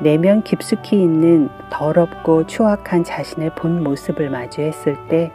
[0.00, 5.30] 내면 깊숙이 있는 더럽고 추악한 자신의 본 모습을 마주했을 때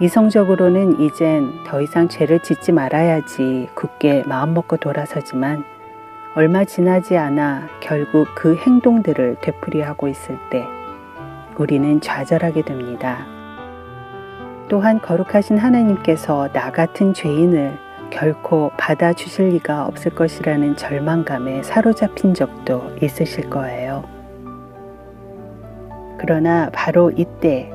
[0.00, 5.64] 이성적으로는 이젠 더 이상 죄를 짓지 말아야지 굳게 마음먹고 돌아서지만
[6.34, 10.64] 얼마 지나지 않아 결국 그 행동들을 되풀이하고 있을 때
[11.56, 13.33] 우리는 좌절하게 됩니다.
[14.68, 17.78] 또한 거룩하신 하나님께서 나 같은 죄인을
[18.10, 24.04] 결코 받아주실 리가 없을 것이라는 절망감에 사로잡힌 적도 있으실 거예요.
[26.18, 27.70] 그러나 바로 이때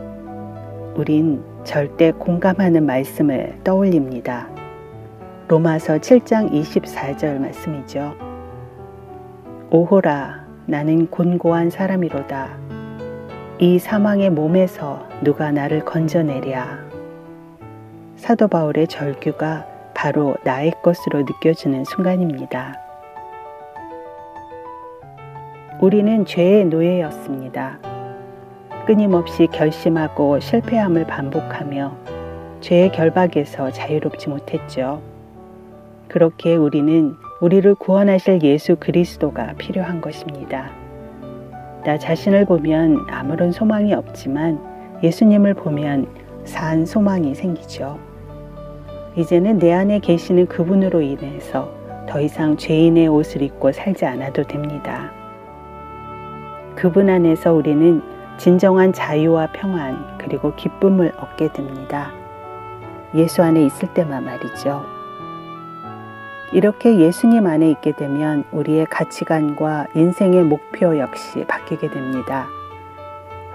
[0.96, 4.50] 우린 절대 공감하는 말씀을 떠올립니다.
[5.48, 8.16] 로마서 7장 24절 말씀이죠.
[9.72, 12.59] 오호라, 나는 곤고한 사람이로다.
[13.62, 16.80] 이 사망의 몸에서 누가 나를 건져내랴.
[18.16, 22.80] 사도 바울의 절규가 바로 나의 것으로 느껴지는 순간입니다.
[25.82, 27.80] 우리는 죄의 노예였습니다.
[28.88, 31.98] 끊임없이 결심하고 실패함을 반복하며
[32.62, 35.02] 죄의 결박에서 자유롭지 못했죠.
[36.08, 40.89] 그렇게 우리는 우리를 구원하실 예수 그리스도가 필요한 것입니다.
[41.90, 44.60] 나 자신을 보면 아무런 소망이 없지만
[45.02, 46.06] 예수님을 보면
[46.44, 47.98] 산 소망이 생기죠.
[49.16, 51.74] 이제는 내 안에 계시는 그분으로 인해서
[52.08, 55.12] 더 이상 죄인의 옷을 입고 살지 않아도 됩니다.
[56.76, 58.04] 그분 안에서 우리는
[58.38, 62.12] 진정한 자유와 평안 그리고 기쁨을 얻게 됩니다.
[63.16, 64.99] 예수 안에 있을 때만 말이죠.
[66.52, 72.48] 이렇게 예수님 안에 있게 되면 우리의 가치관과 인생의 목표 역시 바뀌게 됩니다.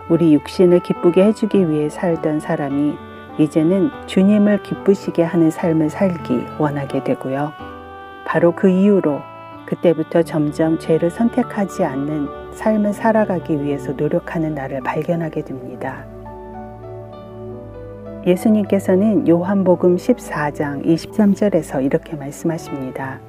[0.08, 2.96] 우리 육신을 기쁘게 해주기 위해 살던 사람이
[3.38, 7.52] 이제는 주님을 기쁘시게 하는 삶을 살기 원하게 되고요.
[8.24, 9.20] 바로 그 이유로
[9.66, 16.13] 그때부터 점점 죄를 선택하지 않는 삶을 살아가기 위해서 노력하는 나를 발견하게 됩니다.
[18.26, 23.20] 예수님께서는 요한복음 14장 23절에서 이렇게 말씀하십니다.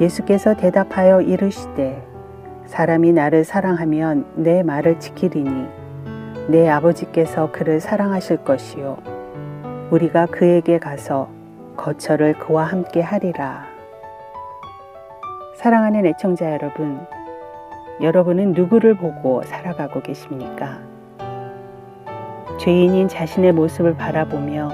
[0.00, 2.00] 예수께서 대답하여 이르시되
[2.66, 5.66] 사람이 나를 사랑하면 내 말을 지키리니
[6.48, 8.98] 내 아버지께서 그를 사랑하실 것이요
[9.90, 11.28] 우리가 그에게 가서
[11.76, 13.64] 거처를 그와 함께 하리라.
[15.56, 17.00] 사랑하는 애청자 여러분,
[18.00, 20.89] 여러분은 누구를 보고 살아가고 계십니까?
[22.60, 24.70] 죄인인 자신의 모습을 바라보며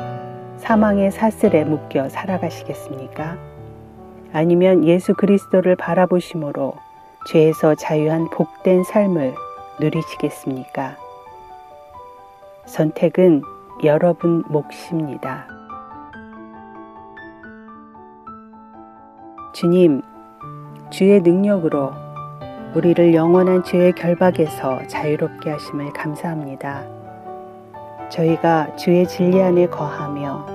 [0.57, 3.39] 사망의 사슬에 묶여 살아가시겠습니까?
[4.33, 6.75] 아니면 예수 그리스도를 바라보심으로
[7.29, 9.35] 죄에서 자유한 복된 삶을
[9.79, 10.97] 누리시겠습니까?
[12.67, 13.43] 선택은
[13.85, 15.47] 여러분 몫입니다.
[19.55, 20.03] 주님,
[20.91, 21.93] 주의 능력으로
[22.75, 26.96] 우리를 영원한 죄의 결박에서 자유롭게 하심을 감사합니다.
[28.11, 30.47] 저희가 주의 진리 안에 거하며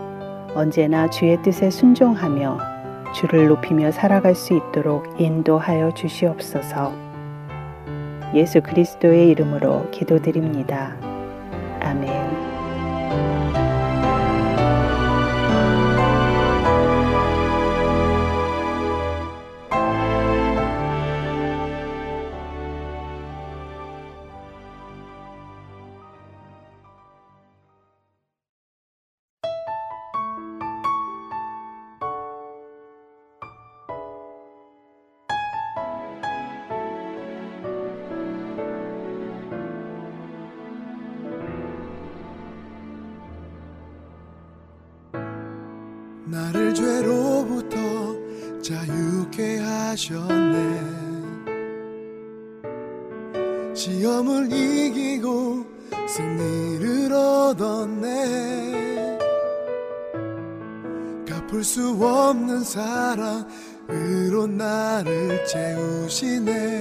[0.56, 2.58] 언제나 주의 뜻에 순종하며
[3.14, 6.94] 주를 높이며 살아갈 수 있도록 인도하여 주시옵소서.
[8.34, 10.96] 예수 그리스도의 이름으로 기도드립니다.
[11.82, 13.41] 아멘.
[62.72, 66.81] 사랑으로 나를 채우시네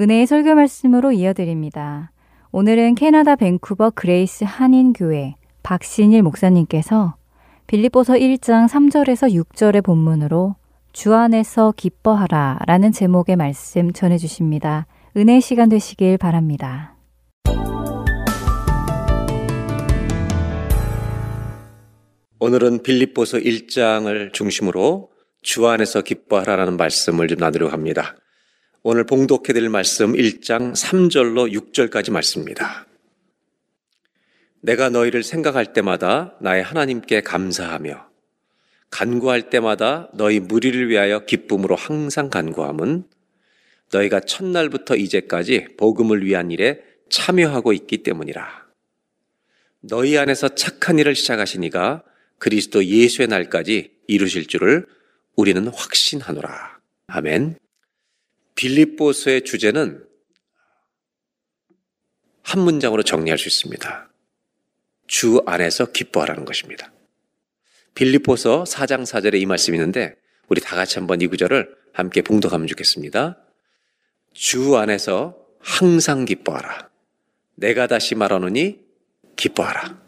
[0.00, 2.12] 은혜의 설교 말씀으로 이어드립니다.
[2.52, 5.34] 오늘은 캐나다 밴쿠버 그레이스 한인교회
[5.64, 7.16] 박신일 목사님께서
[7.66, 10.54] 빌립보서 1장 3절에서 6절의 본문으로
[10.92, 14.86] 주 안에서 기뻐하라 라는 제목의 말씀 전해주십니다.
[15.16, 16.94] 은혜 시간 되시길 바랍니다.
[22.38, 25.10] 오늘은 빌립보서 1장을 중심으로
[25.42, 28.14] 주 안에서 기뻐하라는 말씀을 좀 나누려고 합니다.
[28.84, 32.86] 오늘 봉독해 드릴 말씀 1장 3절로 6절까지 말씀입니다.
[34.60, 38.08] 내가 너희를 생각할 때마다 나의 하나님께 감사하며
[38.90, 43.04] 간구할 때마다 너희 무리를 위하여 기쁨으로 항상 간구함은
[43.92, 48.68] 너희가 첫날부터 이제까지 복음을 위한 일에 참여하고 있기 때문이라.
[49.80, 52.04] 너희 안에서 착한 일을 시작하시니가
[52.38, 54.86] 그리스도 예수의 날까지 이루실 줄을
[55.34, 56.78] 우리는 확신하노라.
[57.08, 57.56] 아멘.
[58.58, 60.04] 빌립보서의 주제는
[62.42, 64.10] 한 문장으로 정리할 수 있습니다.
[65.06, 66.92] 주 안에서 기뻐하라는 것입니다.
[67.94, 70.16] 빌립보서 4장 4절에 이 말씀이 있는데
[70.48, 73.38] 우리 다 같이 한번 이 구절을 함께 봉독하면 좋겠습니다.
[74.32, 76.90] 주 안에서 항상 기뻐하라.
[77.54, 78.80] 내가 다시 말하노니
[79.36, 80.02] 기뻐하라.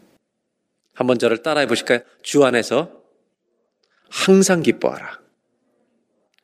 [0.93, 2.01] 한번 저를 따라해 보실까요?
[2.21, 3.01] 주 안에서
[4.09, 5.21] 항상 기뻐하라.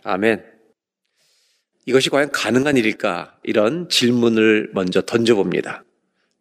[0.03, 0.56] 아멘.
[1.87, 3.39] 이것이 과연 가능한 일일까?
[3.43, 5.85] 이런 질문을 먼저 던져봅니다.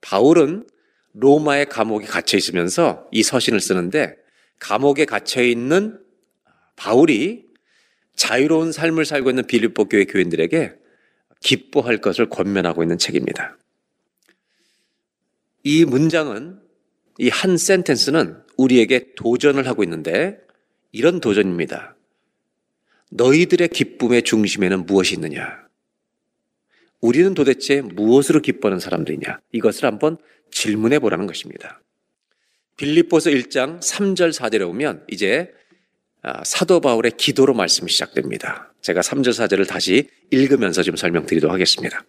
[0.01, 0.67] 바울은
[1.15, 4.17] 로마의 감옥에 갇혀 있으면서 이 서신을 쓰는데
[4.59, 5.99] 감옥에 갇혀 있는
[6.75, 7.47] 바울이
[8.17, 10.73] 자유로운 삶을 살고 있는 빌립보 교회 교인들에게
[11.41, 13.57] 기뻐할 것을 권면하고 있는 책입니다.
[15.63, 16.61] 이 문장은
[17.19, 20.39] 이 한 센텐스는 우리에게 도전을 하고 있는데
[20.93, 21.96] 이런 도전입니다.
[23.11, 25.67] 너희들의 기쁨의 중심에는 무엇이 있느냐?
[27.01, 29.41] 우리는 도대체 무엇으로 기뻐하는 사람들이냐?
[29.53, 30.19] 이것을 한번
[30.51, 31.81] 질문해 보라는 것입니다.
[32.77, 35.53] 빌립보서 1장 3절 4절에 오면 이제
[36.23, 38.73] 아, 사도 바울의 기도로 말씀이 시작됩니다.
[38.83, 42.05] 제가 3절 4절을 다시 읽으면서 좀 설명드리도록 하겠습니다.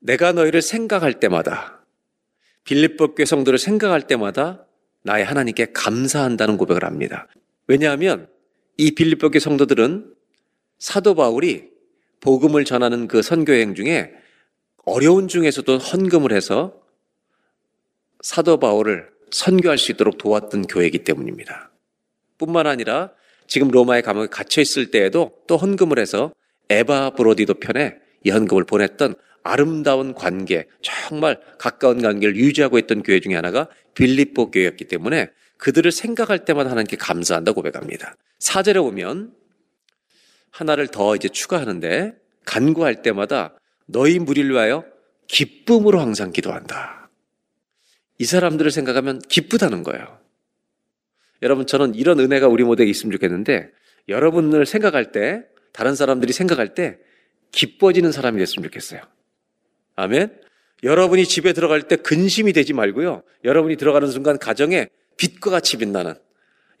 [0.00, 1.84] 내가 너희를 생각할 때마다
[2.64, 4.66] 빌립보 교 성도를 생각할 때마다
[5.04, 7.28] 나의 하나님께 감사한다는 고백을 합니다.
[7.66, 8.28] 왜냐하면
[8.76, 10.14] 이 빌립보 교 성도들은
[10.78, 11.70] 사도 바울이
[12.20, 14.12] 복음을 전하는 그 선교행 중에
[14.84, 16.80] 어려운 중에서도 헌금을 해서
[18.20, 21.70] 사도 바울을 선교할 수 있도록 도왔던 교회이기 때문입니다.
[22.38, 23.12] 뿐만 아니라
[23.46, 26.32] 지금 로마의 감옥에 갇혀 있을 때에도 또 헌금을 해서
[26.70, 33.34] 에바 브로디도 편에 이 헌금을 보냈던 아름다운 관계, 정말 가까운 관계를 유지하고 있던 교회 중에
[33.34, 35.30] 하나가 빌립보 교회였기 때문에
[35.62, 38.16] 그들을 생각할 때마다 하나님께 감사한다 고백합니다.
[38.40, 39.32] 사절에 보면
[40.50, 43.56] 하나를 더 이제 추가하는데 간구할 때마다
[43.86, 44.84] 너희 무리를 위하여
[45.28, 47.08] 기쁨으로 항상 기도한다.
[48.18, 50.18] 이 사람들을 생각하면 기쁘다는 거예요.
[51.42, 53.70] 여러분 저는 이런 은혜가 우리 모두에게 있으면 좋겠는데
[54.08, 56.98] 여러분을 생각할 때 다른 사람들이 생각할 때
[57.52, 59.00] 기뻐지는 사람이 됐으면 좋겠어요.
[59.94, 60.40] 아멘.
[60.82, 63.22] 여러분이 집에 들어갈 때 근심이 되지 말고요.
[63.44, 64.88] 여러분이 들어가는 순간 가정에
[65.22, 66.14] 빛과 같이 빛나는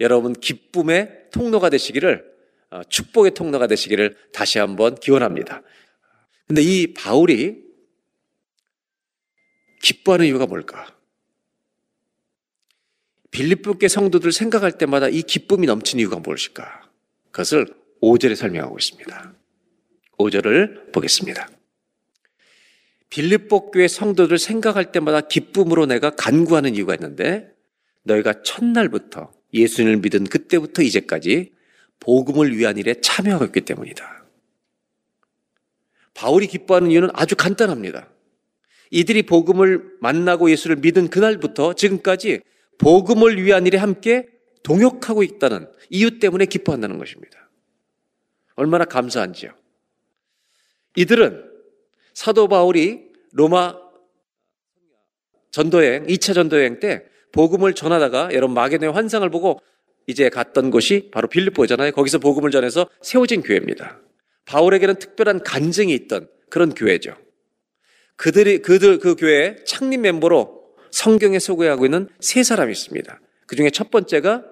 [0.00, 2.32] 여러분 기쁨의 통로가 되시기를
[2.70, 5.62] 어, 축복의 통로가 되시기를 다시 한번 기원합니다.
[6.48, 7.62] 근데 이 바울이
[9.80, 10.96] 기뻐하는 이유가 뭘까?
[13.30, 16.90] 빌립보께 성도들 생각할 때마다 이 기쁨이 넘치는 이유가 무엇일까?
[17.30, 17.66] 그것을
[18.02, 19.34] 5절에 설명하고 있습니다.
[20.18, 21.48] 5절을 보겠습니다.
[23.08, 27.51] 빌립보 교회 성도들 생각할 때마다 기쁨으로 내가 간구하는 이유가 있는데
[28.02, 31.52] 너희가 첫날부터 예수님을 믿은 그때부터 이제까지
[32.00, 34.24] 복음을 위한 일에 참여하고 있기 때문이다.
[36.14, 38.08] 바울이 기뻐하는 이유는 아주 간단합니다.
[38.90, 42.40] 이들이 복음을 만나고 예수를 믿은 그날부터 지금까지
[42.78, 44.28] 복음을 위한 일에 함께
[44.62, 47.50] 동역하고 있다는 이유 때문에 기뻐한다는 것입니다.
[48.54, 49.54] 얼마나 감사한지요.
[50.96, 51.50] 이들은
[52.14, 53.74] 사도 바울이 로마
[55.50, 59.60] 전도여행, 2차 전도여행 때 복음을 전하다가 여러분 마게도의 환상을 보고
[60.06, 61.92] 이제 갔던 곳이 바로 빌립보잖아요.
[61.92, 63.98] 거기서 복음을 전해서 세워진 교회입니다.
[64.44, 67.16] 바울에게는 특별한 간증이 있던 그런 교회죠.
[68.16, 73.20] 그들이 그들 그 교회 창립 멤버로 성경에 소개하고 있는 세 사람이 있습니다.
[73.46, 74.44] 그 중에 첫 번째가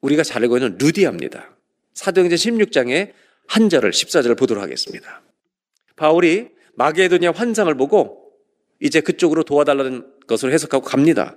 [0.00, 1.56] 우리가 잘 알고 있는 루디아입니다.
[1.94, 3.12] 사도행전 16장의
[3.46, 5.22] 한 절을 14절을 보도록 하겠습니다.
[5.96, 8.32] 바울이 마게도니아 환상을 보고
[8.80, 11.36] 이제 그쪽으로 도와달라는 것을 해석하고 갑니다.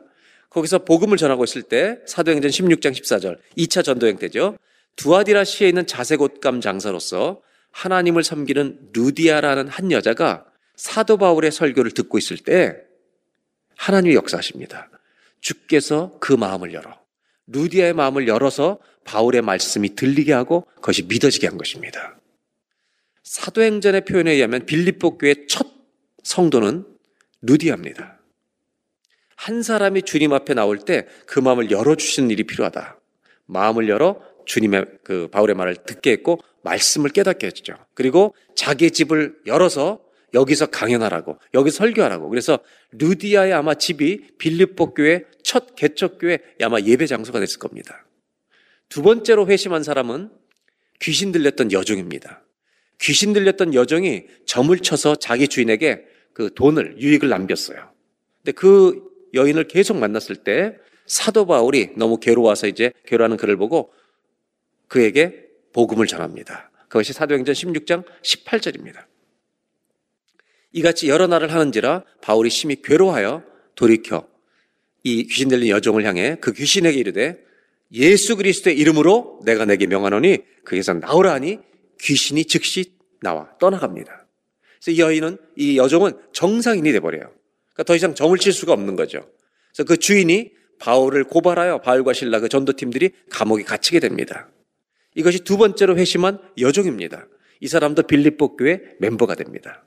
[0.52, 4.58] 거기서 복음을 전하고 있을 때 사도행전 16장 14절 2차 전도행 때죠.
[4.98, 7.42] 두아디라 시에 있는 자색옷감 장사로서
[7.72, 10.46] 하나님을 섬기는 루디아라는 한 여자가
[10.76, 12.76] 사도 바울의 설교를 듣고 있을 때
[13.78, 14.90] 하나님이 역사하십니다.
[15.40, 17.00] 주께서 그 마음을 열어
[17.48, 22.18] 루디아의 마음을 열어서 바울의 말씀이 들리게 하고 그것이 믿어지게 한 것입니다.
[23.24, 25.66] 사도행전의 표현에 의하면 빌립보 교의 첫
[26.24, 26.86] 성도는
[27.42, 28.21] 루디아입니다.
[29.42, 33.00] 한 사람이 주님 앞에 나올 때 그 마음을 열어주시는 일이 필요하다.
[33.48, 37.74] 마음을 열어 주님의 그 바울의 말을 듣게 했고 말씀을 깨닫게 했죠.
[37.96, 40.00] 그리고 자기 집을 열어서
[40.36, 42.30] 여기서 강연하라고, 여기서 설교하라고.
[42.30, 42.60] 그래서
[42.92, 48.06] 루디아의 아마 집이 빌립보 교회 첫 개척 교회 아마 예배 장소가 됐을 겁니다.
[48.90, 50.30] 두 번째로 회심한 사람은
[51.00, 52.44] 귀신 들렸던 여종입니다.
[53.00, 57.92] 귀신 들렸던 여종이 점을 쳐서 자기 주인에게 그 돈을 유익을 남겼어요.
[58.44, 63.94] 근데 그 여인을 계속 만났을 때 사도 바울이 너무 괴로워서 이제 괴로워하는 그를 보고
[64.88, 66.72] 그에게 복음을 전합니다.
[66.88, 69.06] 그것이 사도행전 16장 18절입니다.
[70.74, 73.44] 이같이 여러 날을 하는지라 바울이 심히 괴로워하여
[73.76, 74.28] 돌이켜
[75.04, 77.44] 이 귀신 들린 여종을 향해 그 귀신에게 이르되
[77.94, 81.60] 예수 그리스도의 이름으로 내가 내게 명하노니 그에서 나오라 하니
[82.00, 84.28] 귀신이 즉시 나와 떠나갑니다.
[84.82, 87.32] 그래서 이 여인은 이 여종은 정상인이 돼 버려요.
[87.82, 89.28] 그러니까 더 이상 점을 칠 수가 없는 거죠.
[89.70, 94.50] 그래서 그 주인이 바울을 고발하여 바울과 신라 그 전도팀들이 감옥에 갇히게 됩니다.
[95.16, 97.28] 이것이 두 번째로 회심한 여종입니다.
[97.60, 99.84] 이 사람도 빌립보 교회 멤버가 됩니다.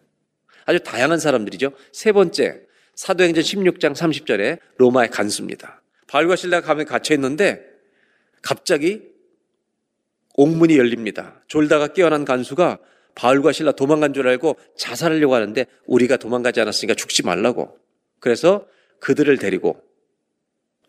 [0.66, 1.72] 아주 다양한 사람들이죠.
[1.92, 2.62] 세 번째,
[2.94, 5.82] 사도행전 16장 30절에 로마의 간수입니다.
[6.06, 7.64] 바울과 신라가 감옥에 갇혀 있는데
[8.42, 9.02] 갑자기
[10.34, 11.42] 옥문이 열립니다.
[11.48, 12.78] 졸다가 깨어난 간수가
[13.14, 17.83] 바울과 신라 도망간 줄 알고 자살하려고 하는데 우리가 도망가지 않았으니까 죽지 말라고.
[18.24, 18.66] 그래서
[19.00, 19.82] 그들을 데리고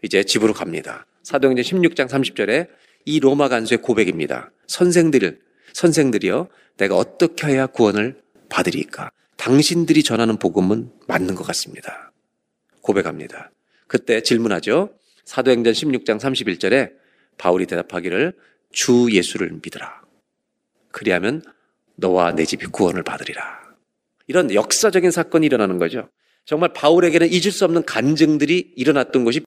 [0.01, 1.05] 이제 집으로 갑니다.
[1.23, 2.69] 사도행전 16장 30절에
[3.03, 4.51] 이 로마 간수의 고백입니다.
[4.67, 5.41] 선생들,
[5.73, 9.11] 선생들이여, 내가 어떻게 해야 구원을 받으리까?
[9.36, 12.13] 당신들이 전하는 복음은 맞는 것 같습니다.
[12.79, 13.51] 고백합니다.
[13.88, 14.93] 그때 질문하죠.
[15.25, 16.93] 사도행전 16장 31절에
[17.38, 18.31] 바울이 대답하기를
[18.71, 20.03] 주 예수를 믿으라.
[20.93, 21.43] 그리하면
[21.97, 23.75] 너와 내 집이 구원을 받으리라.
[24.27, 26.07] 이런 역사적인 사건이 일어나는 거죠.
[26.45, 29.41] 정말 바울에게는 잊을 수 없는 간증들이 일어났던 곳이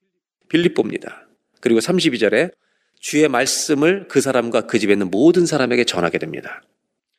[0.49, 1.29] 빌립보입니다.
[1.61, 2.53] 그리고 32절에
[3.01, 6.63] 주의 말씀을 그 사람과 그 집에 있는 모든 사람에게 전하게 됩니다.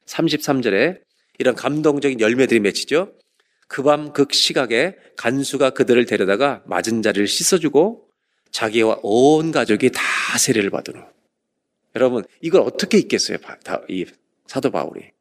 [0.06, 1.00] 33절에
[1.38, 3.14] 이런 감동적인 열매들이 맺히죠.
[3.68, 8.10] 그밤그 시각에 간수가 그들을 데려다가 맞은 자리를 씻어주고
[8.52, 10.02] 자기와 온 가족이 다
[10.38, 11.04] 세례를 받은 후.
[11.96, 13.38] 여러분, 이걸 어떻게 읽겠어요?
[13.88, 14.06] 이
[14.48, 15.12] 사도 바울이.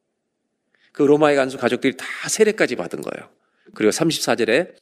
[0.92, 3.30] 그 로마의 간수 가족들이 다 세례까지 받은 거예요.
[3.79, 4.74] 그리고 34절에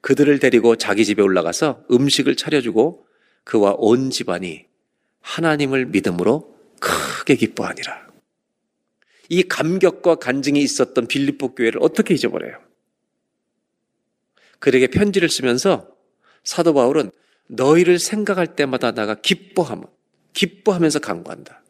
[0.00, 3.06] 그들을 데리고 자기 집에 올라가서 음식을 차려주고
[3.44, 4.64] 그와 온 집안이
[5.20, 8.08] 하나님을 믿음으로 크게 기뻐하니라.
[9.28, 12.58] 이 감격과 간증이 있었던 빌립보 교회를 어떻게 잊어버려요?
[14.60, 15.94] 그에게 편지를 쓰면서
[16.42, 17.10] 사도 바울은
[17.48, 19.84] 너희를 생각할 때마다 나가 기뻐함,
[20.32, 21.62] 기뻐하면서 강구한다.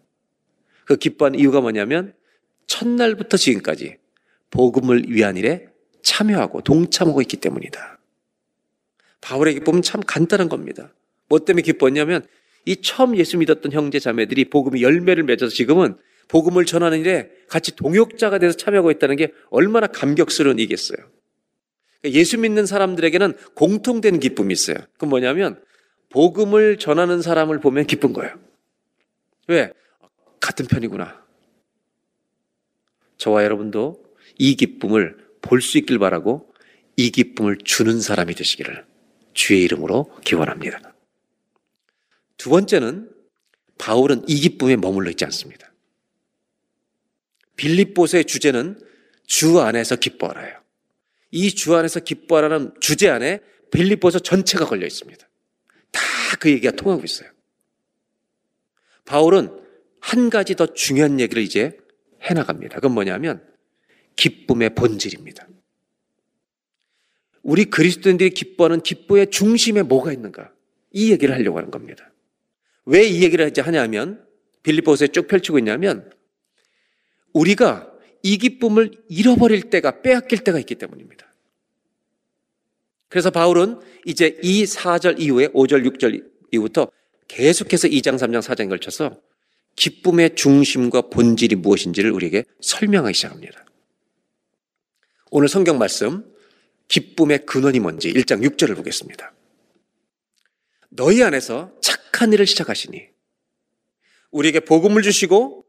[0.85, 2.15] 그 기뻐하는 이유가 뭐냐면
[2.69, 3.97] 첫날부터 지금까지
[4.51, 5.68] 복음을 위한 일에
[6.03, 7.99] 참여하고 동참하고 있기 때문이다.
[9.21, 10.93] 바울의 기쁨은 참 간단한 겁니다.
[11.29, 12.27] 뭐 때문에 기뻤냐면
[12.65, 15.97] 이 처음 예수 믿었던 형제 자매들이 복음의 열매를 맺어서 지금은
[16.29, 20.99] 복음을 전하는 일에 같이 동역자가 돼서 참여하고 있다는 게 얼마나 감격스러운 일이겠어요.
[22.05, 24.77] 예수 믿는 사람들에게는 공통된 기쁨이 있어요.
[24.93, 25.63] 그건 뭐냐면
[26.11, 28.35] 복음을 전하는 사람을 보면 기쁜 거예요.
[29.49, 29.73] 왜?
[30.41, 31.27] 같은 편이구나.
[33.17, 34.05] 저와 여러분도
[34.39, 36.53] 이 기쁨을 볼 수 있길 바라고
[36.97, 38.85] 이 기쁨을 주는 사람이 되시기를
[39.35, 40.95] 주의 이름으로 기원합니다.
[42.37, 43.11] 두 번째는
[43.79, 45.73] 바울은 이 기쁨에 머물러 있지 않습니다.
[47.57, 48.81] 빌립보서의 주제는
[49.27, 50.59] 주 안에서 기뻐하라요.
[51.31, 55.29] 이 주 안에서 기뻐하라는 주제 안에 빌립보서 전체가 걸려 있습니다.
[55.93, 56.01] 다
[56.39, 57.31] 그 얘기가 통하고 있어요.
[59.07, 59.59] 바울은
[60.01, 61.77] 한 가지 더 중요한 얘기를 이제
[62.23, 62.77] 해나갑니다.
[62.77, 63.43] 그건 뭐냐면
[64.19, 65.49] 기쁨의 본질입니다.
[67.43, 70.53] 우리 그리스도인들이 기뻐하는 기쁨의 중심에 뭐가 있는가?
[70.91, 72.13] 이 얘기를 하려고 하는 겁니다.
[72.85, 74.27] 왜 이 얘기를 하냐면
[74.63, 76.11] 빌립보서에 쭉 펼치고 있냐면
[77.33, 77.93] 우리가
[78.23, 81.33] 이 기쁨을 잃어버릴 때가 빼앗길 때가 있기 때문입니다.
[83.09, 86.91] 그래서 바울은 이제 이 4절 이후에 5절, 6절 이후부터
[87.29, 89.21] 계속해서 2장, 3장, 4장에 걸쳐서
[89.77, 93.68] 기쁨의 중심과 본질이 무엇인지를 우리에게 설명하기 시작합니다.
[95.31, 96.25] 오늘 성경 말씀,
[96.89, 99.35] 기쁨의 근원이 뭔지 1장 6절을 보겠습니다.
[100.89, 103.09] 너희 안에서 착한 일을 시작하시니
[104.31, 105.65] 우리에게 복음을 주시고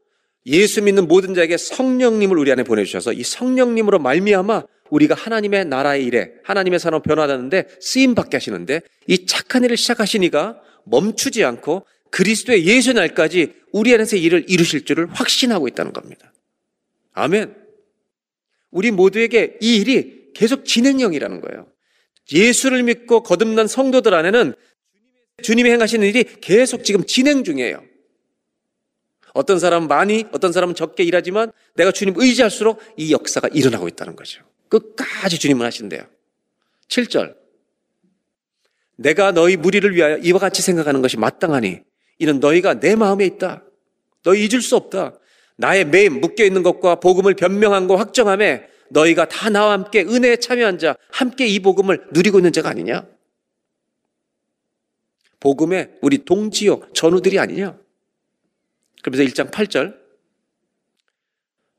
[0.46, 6.32] 예수 믿는 모든 자에게 성령님을 우리 안에 보내주셔서 이 성령님으로 말미암아 우리가 하나님의 나라의 일에
[6.42, 13.54] 하나님의 사람 변화하는데 쓰임 받게 하시는데 이 착한 일을 시작하시니가 멈추지 않고 그리스도의 예수 날까지
[13.72, 16.32] 우리 안에서 일을 이루실 줄을 확신하고 있다는 겁니다.
[17.12, 17.59] 아멘.
[18.70, 21.66] 우리 모두에게 이 일이 계속 진행형이라는 거예요.
[22.32, 24.54] 예수를 믿고 거듭난 성도들 안에는
[25.42, 27.82] 주님이 행하시는 일이 계속 지금 진행 중이에요.
[29.32, 34.42] 어떤 사람은 많이, 어떤 사람은 적게 일하지만 내가 주님 의지할수록 이 역사가 일어나고 있다는 거죠.
[34.68, 36.02] 끝까지 주님은 하신대요.
[36.88, 37.36] 7절.
[38.96, 41.80] 내가 너희 무리를 위하여 이와 같이 생각하는 것이 마땅하니
[42.18, 43.64] 이는 너희가 내 마음에 있다.
[44.22, 45.18] 너희 잊을 수 없다.
[45.60, 50.78] 나의 매임 묶여 있는 것과 복음을 변명한 거 확정함에 너희가 다 나와 함께 은혜에 참여한
[50.78, 53.06] 자, 함께 이 복음을 누리고 있는 자가 아니냐?
[55.38, 57.78] 복음의 우리 동지요, 전우들이 아니냐?
[59.02, 60.00] 그러면서 1장 8절.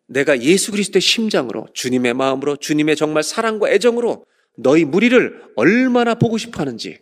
[0.05, 4.25] 내가 예수 그리스도의 심장으로, 주님의 마음으로, 주님의 정말 사랑과 애정으로
[4.57, 6.99] 너희 무리를 얼마나 보고 싶어 하는지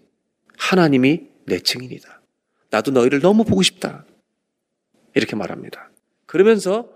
[0.57, 2.21] 하나님이 내 증인이다.
[2.69, 4.05] 나도 너희를 너무 보고 싶다.
[5.13, 5.88] 이렇게 말합니다.
[6.29, 6.87] 그러면서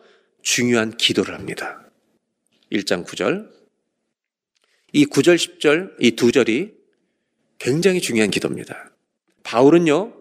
[0.43, 1.81] 중요한 기도를 합니다.
[2.71, 3.49] 1장 9절.
[4.91, 6.71] 이 9절, 10절, 이 두 절이
[7.57, 8.91] 굉장히 중요한 기도입니다.
[9.41, 10.13] 바울은요,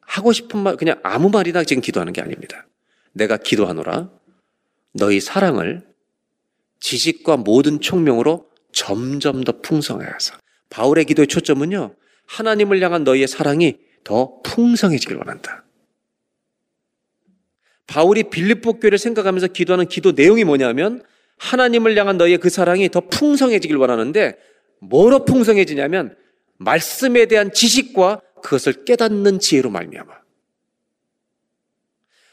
[0.00, 2.66] 하고 싶은 말, 그냥 아무 말이나 지금 기도하는 게 아닙니다.
[3.12, 4.10] 내가 기도하노라.
[4.94, 5.86] 너희 사랑을
[6.80, 10.34] 지식과 모든 총명으로 점점 더 풍성해서.
[10.70, 11.94] 바울의 기도의 초점은요,
[12.26, 15.64] 하나님을 향한 너희의 사랑이 더 풍성해지길 원한다.
[17.90, 21.02] 바울이 빌립보 교회를 생각하면서 기도하는 기도 내용이 뭐냐면
[21.38, 24.36] 하나님을 향한 너희의 그 사랑이 더 풍성해지길 원하는데
[24.78, 26.16] 뭐로 풍성해지냐면
[26.58, 30.12] 말씀에 대한 지식과 그것을 깨닫는 지혜로 말미암아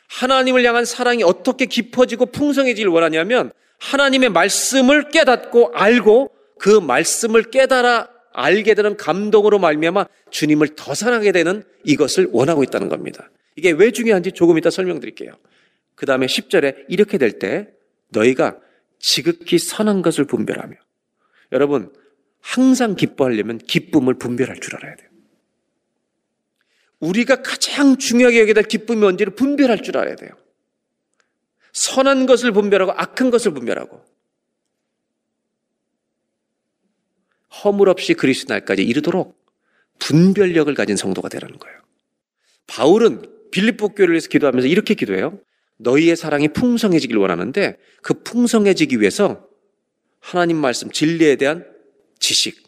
[0.10, 8.76] 하나님을 향한 사랑이 어떻게 깊어지고 풍성해지길 원하냐면 하나님의 말씀을 깨닫고 알고 그 말씀을 깨달아 알게
[8.76, 13.32] 되는 감동으로 말미암아 주님을 더 사랑하게 되는 이것을 원하고 있다는 겁니다.
[13.56, 15.34] 이게 왜 중요한지 조금 이따 설명드릴게요.
[15.98, 17.70] 그 다음에 10절에 이렇게 될 때
[18.10, 18.60] 너희가
[19.00, 20.76] 지극히 선한 것을 분별하며
[21.52, 21.94] 여러분
[22.40, 25.10] 항상 기뻐하려면 기쁨을 분별할 줄 알아야 돼요.
[27.00, 30.32] 우리가 가장 중요하게 될 기쁨이 뭔지를 분별할 줄 알아야 돼요.
[31.74, 34.04] 선한 것을 분별하고 악한 것을 분별하고
[37.64, 39.38] 허물 없이 그리스도 날까지 이르도록
[40.00, 41.80] 분별력을 가진 성도가 되라는 거예요.
[42.68, 45.40] 바울은 빌립보 교회를 위해서 기도하면서 이렇게 기도해요.
[45.78, 49.48] 너희의 사랑이 풍성해지길 원하는데 그 풍성해지기 위해서
[50.20, 51.66] 하나님 말씀 진리에 대한
[52.20, 52.64] 지식,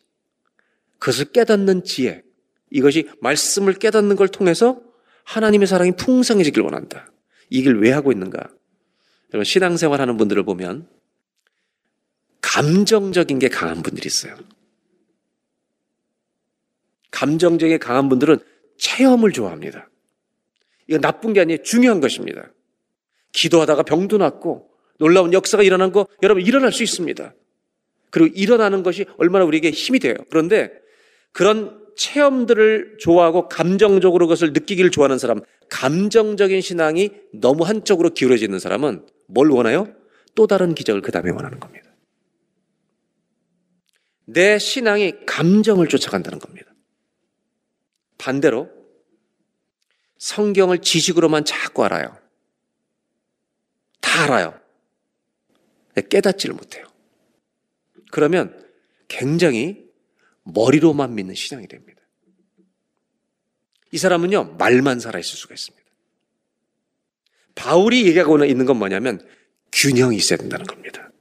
[0.99, 2.23] 그것을 깨닫는 지혜,
[2.69, 4.81] 이것이 말씀을 깨닫는 걸 통해서
[5.23, 7.11] 하나님의 사랑이 풍성해지길 원한다.
[7.49, 8.39] 이길 왜 하고 있는가?
[9.33, 10.87] 여러분, 신앙생활 하는 분들을 보면
[12.41, 14.35] 감정적인 게 강한 분들이 있어요.
[17.11, 18.39] 감정적인 게 강한 분들은
[18.77, 19.89] 체험을 좋아합니다.
[20.87, 21.61] 이거 나쁜 게 아니에요.
[21.63, 22.51] 중요한 것입니다.
[23.31, 27.33] 기도하다가 병도 낫고 놀라운 역사가 일어난 거 여러분 일어날 수 있습니다.
[28.09, 30.15] 그리고 일어나는 것이 얼마나 우리에게 힘이 돼요.
[30.29, 30.71] 그런데
[31.31, 39.49] 그런 체험들을 좋아하고 감정적으로 그것을 느끼기를 좋아하는 사람, 감정적인 신앙이 너무 한쪽으로 기울어지는 사람은 뭘
[39.51, 39.93] 원해요?
[40.33, 41.89] 또 다른 기적을 그 다음에 원하는 겁니다.
[44.25, 46.71] 내 신앙이 감정을 쫓아간다는 겁니다.
[48.17, 48.69] 반대로
[50.17, 52.15] 성경을 지식으로만 자꾸 알아요.
[54.09, 54.59] 다 알아요.
[56.09, 56.87] 깨닫지를 못해요.
[58.11, 58.67] 그러면
[59.07, 59.85] 굉장히
[60.43, 62.01] 머리로만 믿는 신앙이 됩니다.
[63.91, 65.85] 이 사람은요, 말만 살아있을 수가 있습니다.
[67.53, 69.19] 바울이 얘기하고 있는 건 뭐냐면
[69.71, 71.11] 균형이 있어야 된다는 겁니다.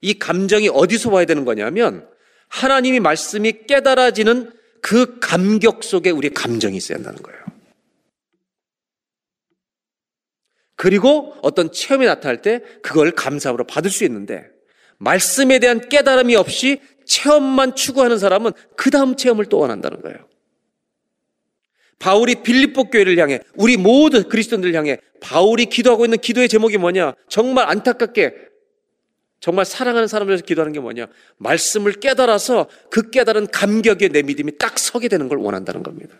[0.00, 2.08] 이 감정이 어디서 와야 되는 거냐면
[2.48, 7.41] 하나님이 말씀이 깨달아지는 그 감격 속에 우리 감정이 있어야 한다는 거예요.
[10.82, 14.50] 그리고 어떤 체험이 나타날 때 그걸 감사함으로 받을 수 있는데
[14.98, 20.18] 말씀에 대한 깨달음이 없이 체험만 추구하는 사람은 그 다음 체험을 또 원한다는 거예요.
[22.00, 27.14] 바울이 빌립보 교회를 향해 우리 모든 그리스도인들을 향해 바울이 기도하고 있는 기도의 제목이 뭐냐?
[27.28, 28.34] 정말 안타깝게
[29.38, 31.06] 정말 사랑하는 사람들에서 기도하는 게 뭐냐?
[31.36, 36.16] 말씀을 깨달아서 그 깨달은 감격에 내 믿음이 딱 서게 되는 걸 원한다는 겁니다.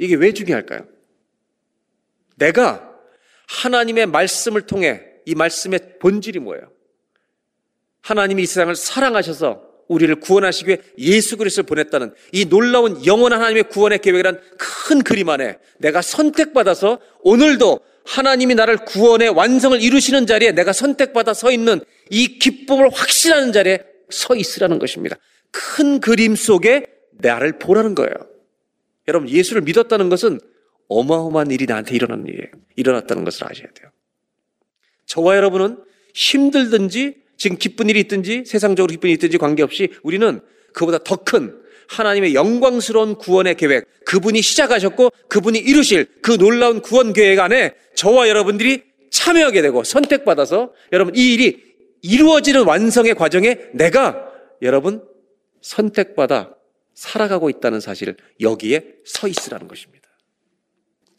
[0.00, 0.84] 이게 왜 중요할까요?
[2.34, 2.91] 내가
[3.60, 6.70] 하나님의 말씀을 통해 이 말씀의 본질이 뭐예요?
[8.00, 13.98] 하나님이 이 세상을 사랑하셔서 우리를 구원하시기 위해 예수 그리스도를 보냈다는 이 놀라운 영원한 하나님의 구원의
[13.98, 21.34] 계획이란 큰 그림 안에 내가 선택받아서 오늘도 하나님이 나를 구원의 완성을 이루시는 자리에 내가 선택받아
[21.34, 21.80] 서 있는
[22.10, 25.16] 이 기쁨을 확신하는 자리에 서 있으라는 것입니다.
[25.50, 28.14] 큰 그림 속에 나를 보라는 거예요.
[29.08, 30.40] 여러분, 예수를 믿었다는 것은
[30.88, 32.46] 어마어마한 일이 나한테 일어난 일이에요.
[32.76, 33.90] 일어났다는 것을 아셔야 돼요.
[35.06, 35.78] 저와 여러분은
[36.14, 40.40] 힘들든지 지금 기쁜 일이 있든지 세상적으로 기쁜 일이 있든지 관계없이 우리는
[40.72, 41.62] 그보다 더 큰
[41.92, 48.82] 하나님의 영광스러운 구원의 계획, 그분이 시작하셨고 그분이 이루실 그 놀라운 구원 계획 안에 저와 여러분들이
[49.10, 51.62] 참여하게 되고 선택받아서 여러분 이 일이
[52.02, 54.26] 이루어지는 완성의 과정에 내가
[54.62, 55.04] 여러분
[55.60, 56.54] 선택받아
[56.94, 60.01] 살아가고 있다는 사실을 여기에 서 있으라는 것입니다.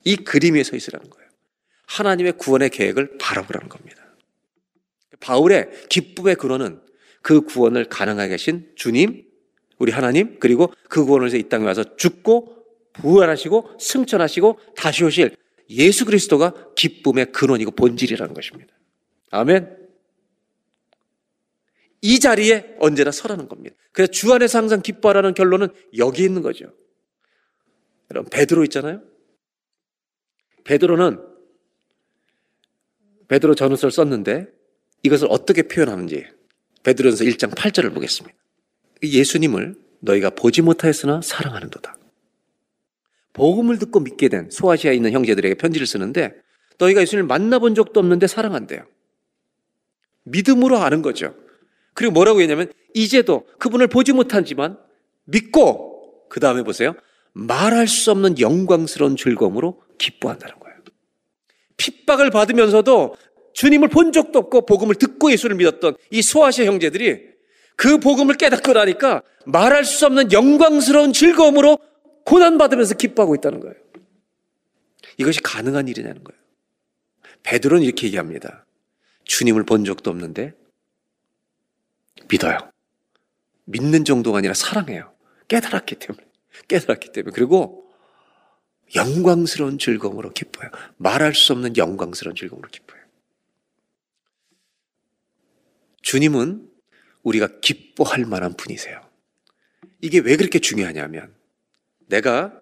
[0.03, 1.29] 이 그림 위에 서 있으라는 거예요.
[1.87, 4.03] 하나님의 구원의 계획을 바라보라는 겁니다.
[5.19, 6.81] 바울의 기쁨의 근원은
[7.21, 9.25] 그 구원을 가능하게 하신 주님,
[9.79, 12.57] 우리 하나님, 그리고 그 구원을 이 땅에 와서 죽고
[12.93, 15.35] 부활하시고 승천하시고 다시 오실
[15.69, 18.73] 예수 그리스도가 기쁨의 근원이고 본질이라는 것입니다.
[19.31, 19.83] 아멘.
[22.01, 23.75] 이 자리에 언제나 서라는 겁니다.
[23.93, 26.73] 그래서 주 안에서 항상 기뻐하라는 결론은 여기 있는 거죠.
[28.11, 29.01] 여러분, 베드로 있잖아요?
[30.63, 31.19] 베드로는
[33.27, 34.47] 베드로 전후서를 썼는데
[35.03, 36.25] 이것을 어떻게 표현하는지
[36.83, 38.35] 베드로전서 1장 8절을 보겠습니다.
[39.01, 41.97] 예수님을 너희가 보지 못하였으나 사랑하는도다.
[43.33, 46.35] 복음을 듣고 믿게 된 소아시아에 있는 형제들에게 편지를 쓰는데
[46.77, 48.85] 너희가 예수님을 만나본 적도 없는데 사랑한대요.
[50.23, 51.35] 믿음으로 아는 거죠.
[51.93, 54.77] 그리고 뭐라고 했냐면 이제도 그분을 보지 못하지만
[55.25, 56.93] 믿고 그 다음에 보세요.
[57.33, 60.77] 말할 수 없는 영광스러운 즐거움으로 기뻐한다는 거예요.
[61.77, 63.15] 핍박을 받으면서도
[63.53, 67.33] 주님을 본 적도 없고 복음을 듣고 예수를 믿었던 이 소아시아 형제들이
[67.75, 71.79] 그 복음을 깨닫고 나니까 말할 수 없는 영광스러운 즐거움으로
[72.25, 73.75] 고난받으면서 기뻐하고 있다는 거예요.
[75.17, 76.41] 이것이 가능한 일이냐는 거예요.
[77.43, 78.65] 베드로는 이렇게 얘기합니다.
[79.25, 80.53] 주님을 본 적도 없는데
[82.29, 82.57] 믿어요.
[83.65, 85.13] 믿는 정도가 아니라 사랑해요.
[85.47, 86.25] 깨달았기 때문에.
[86.67, 87.33] 깨달았기 때문에.
[87.33, 87.82] 그리고
[88.95, 90.69] 영광스러운 즐거움으로 기뻐요.
[90.97, 93.01] 말할 수 없는 영광스러운 즐거움으로 기뻐요.
[96.01, 96.69] 주님은
[97.23, 99.01] 우리가 기뻐할 만한 분이세요.
[100.01, 101.33] 이게 왜 그렇게 중요하냐면
[102.07, 102.61] 내가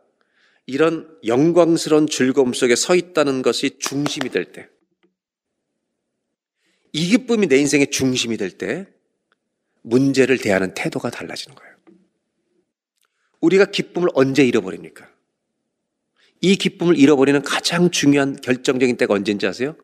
[0.66, 4.70] 이런 영광스러운 즐거움 속에 서 있다는 것이 중심이 될 때,
[6.94, 8.88] 이 기쁨이 내 인생의 중심이 될 때,
[9.82, 11.76] 문제를 대하는 태도가 달라지는 거예요.
[13.40, 15.11] 우리가 기쁨을 언제 잃어버립니까?
[16.42, 19.76] 이 기쁨을 잃어버리는 가장 중요한 결정적인 때가 언제인지 아세요?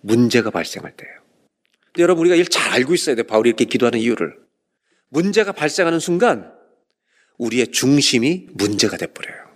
[0.00, 1.14] 문제가 발생할 때예요.
[1.86, 3.24] 근데 여러분 우리가 이걸 잘 알고 있어야 돼요.
[3.26, 4.36] 바울이 이렇게 기도하는 이유를.
[5.08, 6.52] 문제가 발생하는 순간
[7.38, 9.50] 우리의 중심이 문제가 돼버려요.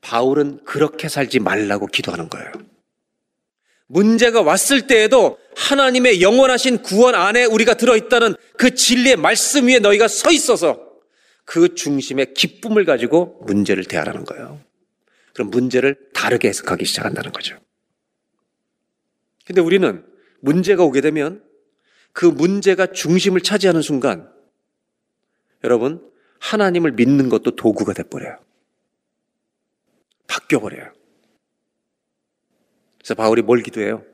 [0.00, 2.52] 바울은 그렇게 살지 말라고 기도하는 거예요.
[3.86, 10.30] 문제가 왔을 때에도 하나님의 영원하신 구원 안에 우리가 들어있다는 그 진리의 말씀 위에 너희가 서
[10.30, 10.89] 있어서
[11.44, 14.60] 그 중심의 기쁨을 가지고 문제를 대하라는 거예요.
[15.34, 17.58] 그럼 문제를 다르게 해석하기 시작한다는 거죠.
[19.44, 20.04] 근데 우리는
[20.40, 21.42] 문제가 오게 되면
[22.12, 24.32] 그 문제가 중심을 차지하는 순간
[25.64, 26.08] 여러분
[26.40, 28.38] 하나님을 믿는 것도 도구가 돼버려요.
[30.26, 30.92] 바뀌어버려요.
[32.98, 34.04] 그래서 바울이 뭘 기도해요?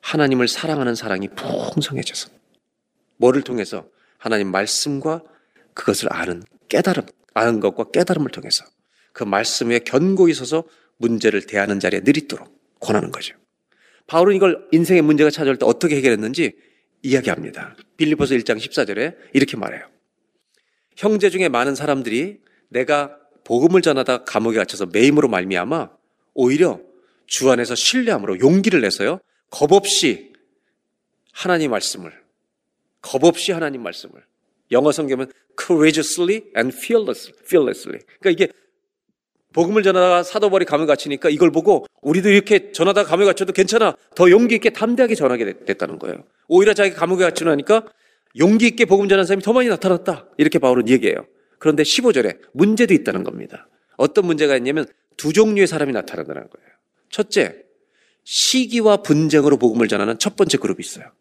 [0.00, 2.30] 하나님을 사랑하는 사랑이 풍성해져서
[3.16, 3.88] 뭐를 통해서
[4.18, 5.22] 하나님 말씀과
[5.74, 7.04] 그것을 아는 깨달음,
[7.34, 8.64] 아는 것과 깨달음을 통해서
[9.12, 10.64] 그 말씀 에 견고히 서서
[10.96, 12.48] 문제를 대하는 자리에 느리도록
[12.80, 13.36] 권하는 거죠.
[14.06, 16.56] 바울은 이걸 인생의 문제가 찾아올 때 어떻게 해결했는지
[17.02, 17.76] 이야기합니다.
[17.96, 19.88] 빌리포스 1장 14절에 이렇게 말해요.
[20.96, 25.90] 형제 중에 많은 사람들이 내가 복음을 전하다 감옥에 갇혀서 매임으로 말미암아
[26.34, 26.80] 오히려
[27.26, 29.20] 주 안에서 신뢰함으로 용기를 내서요.
[29.50, 30.32] 겁 없이
[31.32, 32.12] 하나님 말씀을
[33.00, 34.24] 겁 없이 하나님 말씀을
[34.74, 38.00] 영어 성경은 courageously and fearlessly.
[38.20, 38.48] 그러니까 이게
[39.54, 43.96] 복음을 전하다가 사도벌이 감을 갇히니까 이걸 보고 우리도 이렇게 전하다가 감을 갇혀도 괜찮아.
[44.14, 46.24] 더 용기 있게 담대하게 전하게 됐다는 거예요.
[46.48, 47.86] 오히려 자기가 감옥에 갇히고 나니까
[48.38, 50.28] 용기 있게 복음 전하는 사람이 더 많이 나타났다.
[50.38, 51.26] 이렇게 바울은 얘기해요.
[51.60, 53.68] 그런데 15절에 문제도 있다는 겁니다.
[53.96, 56.68] 어떤 문제가 있냐면 두 종류의 사람이 나타난다는 거예요.
[57.10, 57.62] 첫째,
[58.24, 61.12] 시기와 분쟁으로 복음을 전하는 첫 번째 그룹이 있어요.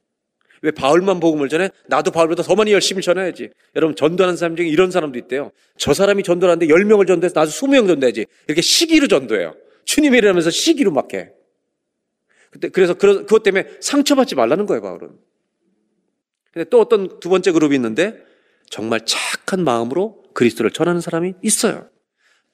[0.64, 1.70] 왜 바울만 복음을 전해?
[1.88, 3.50] 나도 바울보다 더 많이 열심히 전해야지.
[3.76, 5.52] 여러분 전도하는 사람 중에 이런 사람도 있대요.
[5.78, 8.26] 저 사람이 전도하는데 10명을 전도해서 나도 20명 전도해야지.
[8.48, 9.56] 이렇게 시기로 전도해요.
[9.84, 11.32] 주님이라면서 시기로 막 해.
[12.72, 15.10] 그래서 그것 때문에 상처받지 말라는 거예요, 바울은.
[16.54, 18.24] 근데 또 어떤 두 번째 그룹이 있는데
[18.70, 21.90] 정말 착한 마음으로 그리스도를 전하는 사람이 있어요.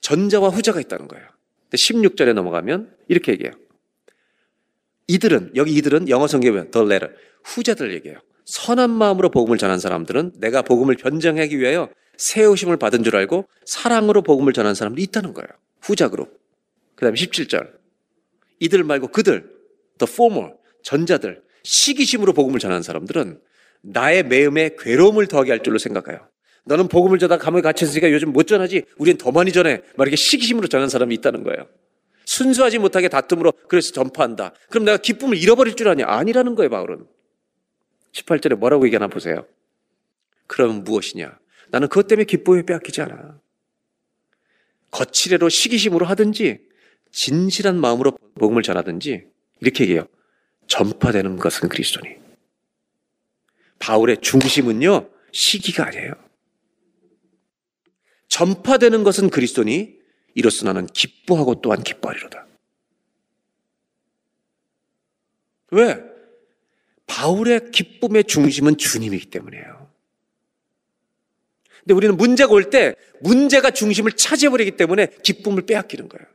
[0.02, 1.28] 전자와 후자가 있다는 거예요.
[1.74, 3.54] 16절에 넘어가면 이렇게 얘기해요.
[5.08, 7.14] 이들은 여기 이들은 영어 성경에 the letter
[7.44, 8.20] 후자들 얘기해요.
[8.46, 14.54] 선한 마음으로 복음을 전한 사람들은 내가 복음을 변정하기 위하여 세우심을 받은 줄 알고 사랑으로 복음을
[14.54, 15.48] 전한 사람들이 있다는 거예요.
[15.82, 16.40] 후자 그룹.
[16.96, 17.72] 그 다음에 17절.
[18.60, 19.50] 이들 말고 그들
[20.00, 23.40] the former 전자들 시기심으로 복음을 전하는 사람들은
[23.82, 26.28] 나의 매음에 괴로움을 더하게 할 줄로 생각해요.
[26.66, 28.84] 너는 복음을 전하 감옥에 갇혔으니까 요즘 못 전하지.
[28.98, 29.82] 우리는 더 많이 전해.
[29.96, 31.68] 막 이렇게 시기심으로 전하는 사람이 있다는 거예요.
[32.26, 34.54] 순수하지 못하게 다툼으로 그래서 전파한다.
[34.70, 36.06] 그럼 내가 기쁨을 잃어버릴 줄 아냐?
[36.08, 37.06] 아니라는 거예요, 바울은.
[38.14, 39.46] 18절에 뭐라고 얘기하나 보세요.
[40.48, 41.38] 그럼 무엇이냐?
[41.70, 43.40] 나는 그것 때문에 기쁨을 빼앗기지 않아.
[44.92, 46.68] 거칠애로 시기심으로 하든지
[47.12, 49.28] 진실한 마음으로 복음을 전하든지
[49.62, 50.08] 이렇게 얘기해요.
[50.68, 52.16] 전파되는 것은 그리스도니.
[53.80, 56.14] 바울의 중심은요, 시기가 아니에요.
[58.28, 59.98] 전파되는 것은 그리스도니
[60.36, 62.48] 이로써 나는 기뻐하고 또한 기뻐하리로다.
[65.72, 66.09] 왜?
[67.10, 69.90] 바울의 기쁨의 중심은 주님이기 때문이에요.
[71.82, 76.26] 근데 우리는 문제가 올 때 문제가 중심을 차지해버리기 때문에 기쁨을 빼앗기는 거예요.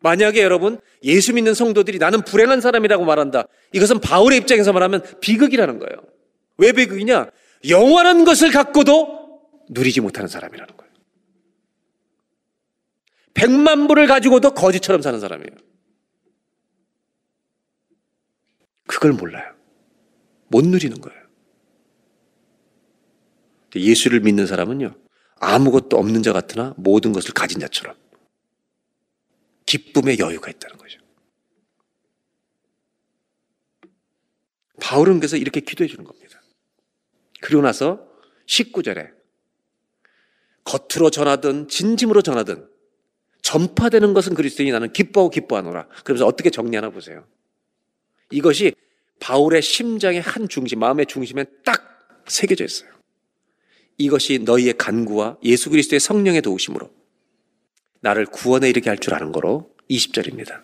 [0.00, 3.44] 만약에 여러분 예수 믿는 성도들이 나는 불행한 사람이라고 말한다.
[3.72, 6.02] 이것은 바울의 입장에서 말하면 비극이라는 거예요.
[6.58, 7.30] 왜 비극이냐?
[7.68, 10.92] 영원한 것을 갖고도 누리지 못하는 사람이라는 거예요.
[13.34, 15.56] 백만 불을 가지고도 거지처럼 사는 사람이에요.
[19.02, 19.52] 그걸 몰라요.
[20.46, 21.22] 못 누리는 거예요.
[23.74, 24.94] 예수를 믿는 사람은요,
[25.40, 27.96] 아무것도 없는 자 같으나 모든 것을 가진 자처럼
[29.66, 31.00] 기쁨의 여유가 있다는 거죠.
[34.80, 36.40] 바울은 그래서 이렇게 기도해 주는 겁니다.
[37.40, 38.06] 그리고 나서
[38.46, 39.14] 19절에
[40.62, 42.70] 겉으로 전하든 진심으로 전하든
[43.42, 45.88] 전파되는 것은 그리스도인이 나는 기뻐하고 기뻐하노라.
[46.04, 47.26] 그러면서 어떻게 정리하나 보세요.
[48.30, 48.72] 이것이
[49.22, 52.90] 바울의 심장의 한 중심, 마음의 중심에 딱 새겨져 있어요.
[53.96, 56.90] 이것이 너희의 간구와 예수 그리스도의 성령의 도우심으로
[58.00, 60.60] 나를 구원에 이르게 할 줄 아는 거로 20절입니다.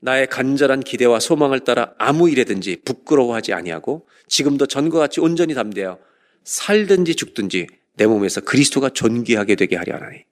[0.00, 5.98] 나의 간절한 기대와 소망을 따라 아무 일에든지 부끄러워하지 아니하고 지금도 전과 같이 온전히 담대어
[6.44, 7.66] 살든지 죽든지
[7.96, 10.24] 내 몸에서 그리스도가 존귀하게 되게 하려 하나니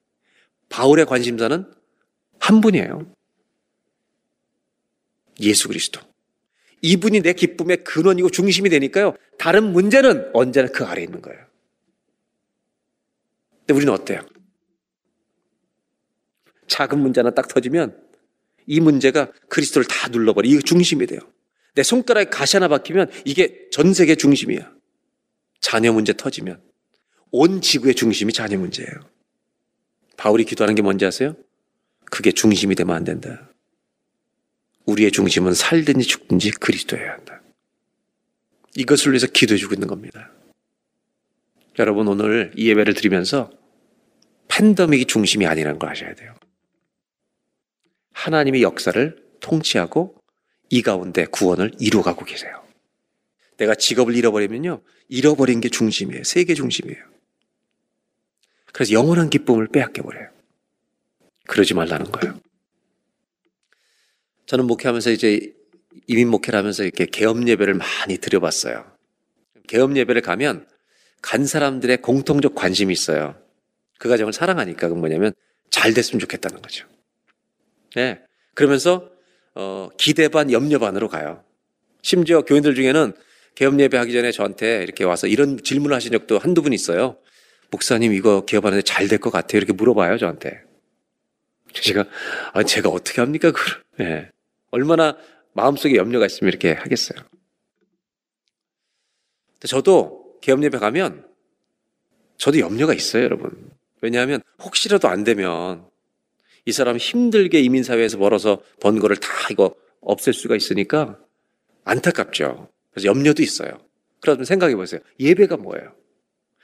[0.69, 1.71] 바울의 관심사는
[2.39, 3.13] 한 분이에요.
[5.41, 6.01] 예수 그리스도.
[6.81, 9.15] 이분이 내 기쁨의 근원이고 중심이 되니까요.
[9.37, 11.45] 다른 문제는 언제나 그 아래에 있는 거예요.
[13.59, 14.21] 근데 우리는 어때요?
[16.67, 17.97] 작은 문제 하나 딱 터지면
[18.65, 20.47] 이 문제가 그리스도를 다 눌러버려.
[20.47, 21.19] 이게 중심이 돼요.
[21.73, 24.71] 내 손가락에 가시 하나 박히면 이게 전 세계 중심이야.
[25.61, 26.61] 자녀 문제 터지면
[27.31, 28.91] 온 지구의 중심이 자녀 문제예요.
[30.17, 31.35] 바울이 기도하는 게 뭔지 아세요?
[32.05, 33.46] 그게 중심이 되면 안 된다.
[34.87, 37.41] 우리의 중심은 살든지 죽든지 그리스도여야 한다.
[38.75, 40.31] 이것을 위해서 기도해 주고 있는 겁니다.
[41.79, 43.51] 여러분 오늘 이 예배를 드리면서
[44.47, 46.33] 팬더믹이 중심이 아니라는 걸 아셔야 돼요.
[48.13, 50.15] 하나님의 역사를 통치하고
[50.69, 52.63] 이 가운데 구원을 이루어가고 계세요.
[53.57, 54.81] 내가 직업을 잃어버리면요.
[55.09, 56.23] 잃어버린 게 중심이에요.
[56.23, 57.03] 세계 중심이에요.
[58.73, 60.29] 그래서 영원한 기쁨을 빼앗겨버려요.
[61.47, 62.39] 그러지 말라는 거예요.
[64.47, 65.53] 저는 목회하면서 이제
[66.07, 68.85] 이민 목회를 하면서 이렇게 개업 예배를 많이 드려봤어요.
[69.67, 70.67] 개업 예배를 가면
[71.21, 73.35] 간 사람들의 공통적 관심이 있어요.
[73.99, 75.33] 그 가정을 사랑하니까 그 뭐냐면
[75.69, 76.87] 잘 됐으면 좋겠다는 거죠.
[77.95, 78.21] 네.
[78.53, 79.09] 그러면서
[79.55, 81.43] 어, 기대 반 염려 반으로 가요.
[82.01, 83.13] 심지어 교인들 중에는
[83.55, 87.17] 개업 예배 하기 전에 저한테 이렇게 와서 이런 질문을 하신 적도 한두 분 있어요.
[87.71, 89.57] 목사님 이거 개업하는데 잘 될 것 같아요.
[89.57, 90.61] 이렇게 물어봐요 저한테.
[91.73, 92.05] 제가
[92.53, 93.83] 아 제가 어떻게 합니까 그걸?
[93.97, 94.29] 네.
[94.71, 95.17] 얼마나
[95.53, 97.19] 마음속에 염려가 있으면 이렇게 하겠어요.
[99.65, 101.27] 저도 개업 예배 가면
[102.37, 103.71] 저도 염려가 있어요, 여러분.
[104.01, 105.89] 왜냐하면 혹시라도 안 되면
[106.65, 111.19] 이 사람 힘들게 이민사회에서 벌어서 번 거를 다 이거 없앨 수가 있으니까
[111.83, 112.69] 안타깝죠.
[112.91, 113.79] 그래서 염려도 있어요.
[114.19, 114.99] 그러면 생각해 보세요.
[115.19, 115.95] 예배가 뭐예요?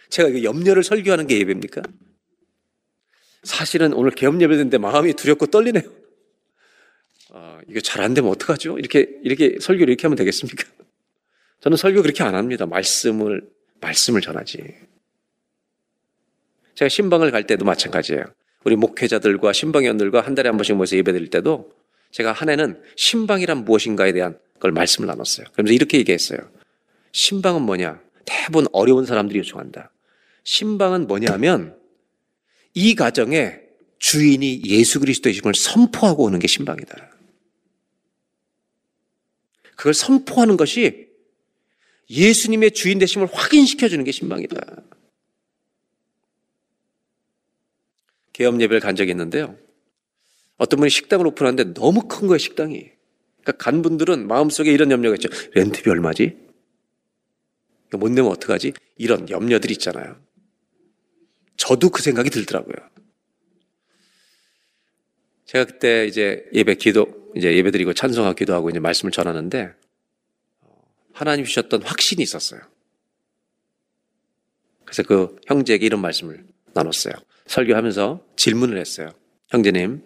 [0.09, 1.81] 제가 이거 염려를 설교하는 게 예배입니까?
[3.43, 5.83] 사실은 오늘 개업 예배인데 마음이 두렵고 떨리네요.
[7.35, 8.77] 아, 이거 잘안 되면 어떡하죠?
[8.77, 10.65] 이렇게, 이렇게 설교를 이렇게 하면 되겠습니까?
[11.61, 12.67] 저는 설교 그렇게 안 합니다.
[12.67, 13.41] 말씀을,
[13.81, 14.63] 말씀을 전하지.
[16.75, 18.23] 제가 신방을 갈 때도 마찬가지예요.
[18.65, 21.73] 우리 목회자들과 신방위원들과 한 달에 한 번씩 모여서 예배 드릴 때도
[22.11, 25.47] 제가 한 해는 신방이란 무엇인가에 대한 걸 말씀을 나눴어요.
[25.53, 26.37] 그러면서 이렇게 얘기했어요.
[27.11, 27.99] 신방은 뭐냐?
[28.25, 29.91] 대부분 어려운 사람들이 요청한다.
[30.43, 31.77] 신방은 뭐냐 하면
[32.75, 33.59] 이 가정에
[33.97, 37.12] 주인이 예수 그리스도이심을 선포하고 오는 게 신방이다.
[39.75, 41.09] 그걸 선포하는 것이
[42.09, 44.83] 예수님의 주인 되심을 확인시켜 주는 게 신방이다.
[48.33, 49.57] 개업 예배를 간 적이 있는데요.
[50.57, 52.91] 어떤 분이 식당을 오픈하는데 너무 큰 거예요, 식당이.
[53.41, 55.29] 그러니까 간 분들은 마음속에 이런 염려가 있죠.
[55.53, 56.37] 렌트비 얼마지?
[57.91, 58.73] 못 내면 어떡하지?
[58.97, 60.19] 이런 염려들이 있잖아요.
[61.57, 62.75] 저도 그 생각이 들더라고요.
[65.45, 69.73] 제가 그때 이제 예배 기도, 이제 예배 드리고 찬송하고 기도 하고 이제 말씀을 전하는데
[71.13, 72.61] 하나님 주셨던 확신이 있었어요.
[74.85, 77.13] 그래서 그 형제에게 이런 말씀을 나눴어요.
[77.47, 79.11] 설교하면서 질문을 했어요.
[79.49, 80.03] 형제님,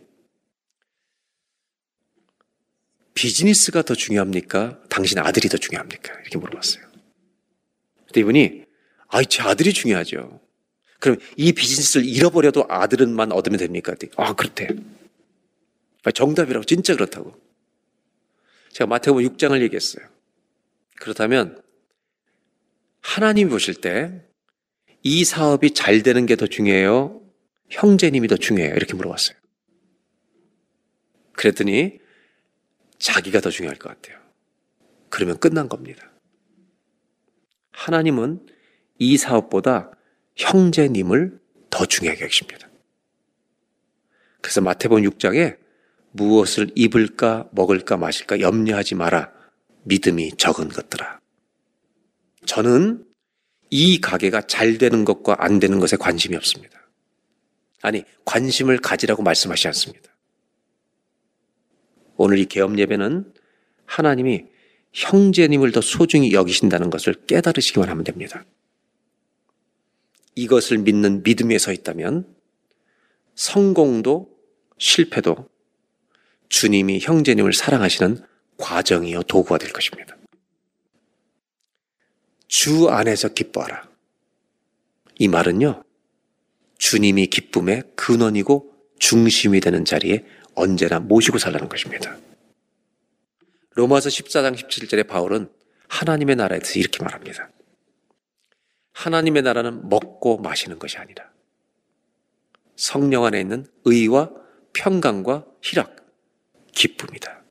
[3.14, 4.82] 비즈니스가 더 중요합니까?
[4.90, 6.14] 당신 아들이 더 중요합니까?
[6.22, 6.86] 이렇게 물어봤어요.
[8.06, 8.64] 그때 이분이,
[9.08, 10.40] 아이, 제 아들이 중요하죠.
[11.00, 13.96] 그럼 이 비즈니스를 잃어버려도 아들은만 얻으면 됩니까?
[14.18, 14.68] 아, 그렇대.
[16.14, 17.36] 정답이라고, 진짜 그렇다고.
[18.72, 20.06] 제가 마태복음 6장을 얘기했어요.
[21.00, 21.62] 그렇다면,
[23.02, 24.24] 하나님이 보실 때,
[25.04, 27.22] 이 사업이 잘 되는 게 더 중요해요?
[27.70, 28.76] 형제님이 더 중요해요?
[28.76, 29.38] 이렇게 물어봤어요.
[31.34, 32.00] 그랬더니,
[33.00, 34.20] 자기가 더 중요할 것 같아요.
[35.10, 36.12] 그러면 끝난 겁니다.
[37.72, 38.46] 하나님은
[38.98, 39.92] 이 사업보다
[40.36, 41.40] 형제님을
[41.70, 42.68] 더 중요하게 여기십니다.
[44.42, 45.58] 그래서 마태복음 6장에
[46.18, 49.32] 무엇을 입을까 먹을까 마실까 염려하지 마라.
[49.84, 51.20] 믿음이 적은 것들아.
[52.46, 53.06] 저는
[53.70, 56.90] 이 가게가 잘 되는 것과 안 되는 것에 관심이 없습니다.
[57.82, 60.16] 아니, 관심을 가지라고 말씀하시지 않습니다.
[62.18, 63.34] 오늘 이 개업 예배는
[63.86, 64.46] 하나님이
[64.94, 68.44] 형제님을 더 소중히 여기신다는 것을 깨달으시기만 하면 됩니다.
[70.36, 72.36] 이것을 믿는 믿음에 서 있다면
[73.36, 74.30] 성공도
[74.78, 75.48] 실패도
[76.50, 78.26] 주님이 형제님을 사랑하시는
[78.58, 80.16] 과정이요 도구가 될 것입니다.
[82.48, 83.88] 주 안에서 기뻐하라.
[85.20, 85.84] 이 말은요,
[86.78, 90.26] 주님이 기쁨의 근원이고 중심이 되는 자리에
[90.56, 92.18] 언제나 모시고 살라는 것입니다.
[93.76, 95.50] 로마서 14장 17절에 바울은
[95.88, 97.52] 하나님의 나라에 대해서 이렇게 말합니다.
[98.94, 101.30] 하나님의 나라는 먹고 마시는 것이 아니라
[102.76, 104.32] 성령 안에 있는 의와
[104.74, 105.96] 평강과 희락,
[106.78, 107.44] 기쁨이다.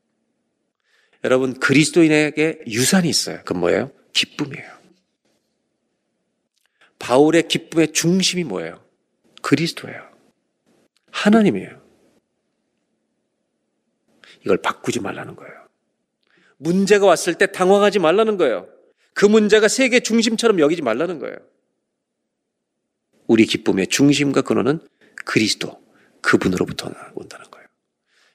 [1.24, 3.38] 여러분, 그리스도인에게 유산이 있어요.
[3.38, 3.92] 그건 뭐예요?
[4.12, 4.76] 기쁨이에요.
[6.98, 8.84] 바울의 기쁨의 중심이 뭐예요?
[9.42, 10.08] 그리스도예요.
[11.10, 11.82] 하나님이에요.
[14.44, 15.54] 이걸 바꾸지 말라는 거예요.
[16.58, 18.68] 문제가 왔을 때 당황하지 말라는 거예요.
[19.12, 21.36] 그 문제가 세계 중심처럼 여기지 말라는 거예요.
[23.26, 24.86] 우리 기쁨의 중심과 근원은
[25.24, 25.82] 그리스도,
[26.22, 27.55] 그분으로부터 온다는 거예요.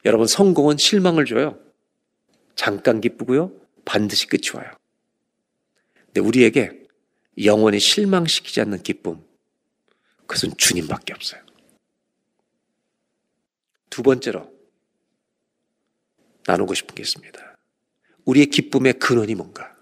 [0.06, 1.60] 여러분, 성공은 실망을 줘요.
[2.56, 3.52] 잠깐 기쁘고요.
[3.86, 4.72] 반드시 끝이 와요.
[6.08, 6.82] 근데 우리에게
[7.44, 9.24] 영원히 실망시키지 않는 기쁨,
[10.22, 11.42] 그것은 주님밖에 없어요.
[13.90, 14.52] 두 번째로
[16.48, 17.58] 나누고 싶은 게 있습니다.
[18.26, 19.76] 우리의 기쁨의 근원이 뭔가?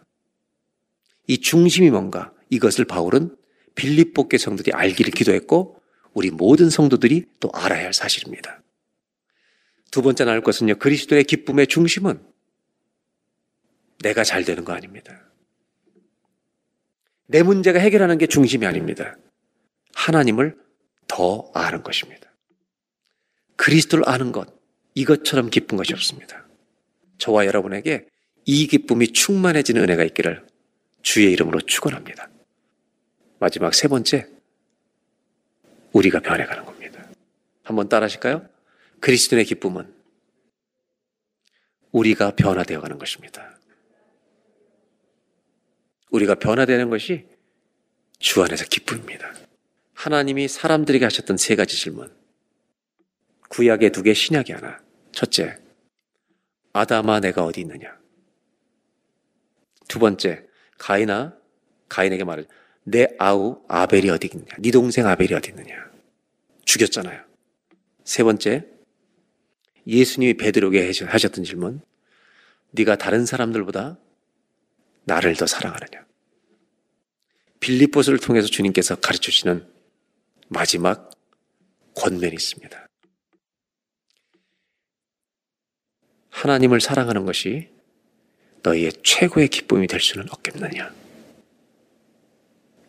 [1.28, 2.34] 이 중심이 뭔가?
[2.49, 3.36] 이것을 바울은
[3.76, 5.80] 빌립보께 성도들이 알기를 기도했고
[6.13, 8.61] 우리 모든 성도들이 또 알아야 할 사실입니다.
[9.92, 10.76] 두 번째 나눌 것은요.
[10.76, 12.22] 그리스도의 기쁨의 중심은
[14.04, 15.30] 내가 잘 되는 거 아닙니다.
[17.28, 19.18] 내 문제가 해결하는 게 중심이 아닙니다.
[19.94, 20.58] 하나님을
[21.08, 22.32] 더 아는 것입니다.
[23.56, 24.48] 그리스도를 아는 것,
[24.96, 26.48] 이것처럼 기쁜 것이 없습니다.
[27.18, 28.08] 저와 여러분에게
[28.46, 30.48] 이 기쁨이 충만해지는 은혜가 있기를
[31.02, 32.30] 주의 이름으로 축원합니다.
[33.40, 34.28] 마지막 세 번째,
[35.92, 37.06] 우리가 변해가는 겁니다.
[37.64, 38.48] 한번 따라 하실까요?
[39.02, 39.93] 그리스도의 기쁨은
[41.91, 43.58] 우리가 변화되어 가는 것입니다.
[46.12, 47.28] 우리가 변화되는 것이
[48.20, 49.34] 주 안에서 기쁨입니다.
[49.93, 52.14] 하나님이 사람들에게 하셨던 세 가지 질문.
[53.50, 54.82] 구약에 두 개, 신약에 하나.
[55.12, 55.58] 첫째,
[56.74, 57.97] 아담아 내가 어디 있느냐?
[59.88, 60.45] 두 번째,
[60.78, 61.36] 가인아,
[61.89, 62.47] 가인에게 말을
[62.84, 64.56] 내 아우 아벨이 어디 있느냐?
[64.60, 65.89] 네 동생 아벨이 어디 있느냐?
[66.66, 67.24] 죽였잖아요.
[68.04, 68.68] 세 번째,
[69.88, 71.82] 예수님이 베드로에게 하셨던 질문.
[72.72, 73.98] 네가 다른 사람들보다
[75.06, 76.06] 나를 더 사랑하느냐?
[77.60, 79.68] 빌립보스를 통해서 주님께서 가르쳐 주시는
[80.48, 81.12] 마지막
[81.96, 82.88] 권면이 있습니다.
[86.30, 87.70] 하나님을 사랑하는 것이
[88.64, 90.94] 너희의 최고의 기쁨이 될 수는 없겠느냐?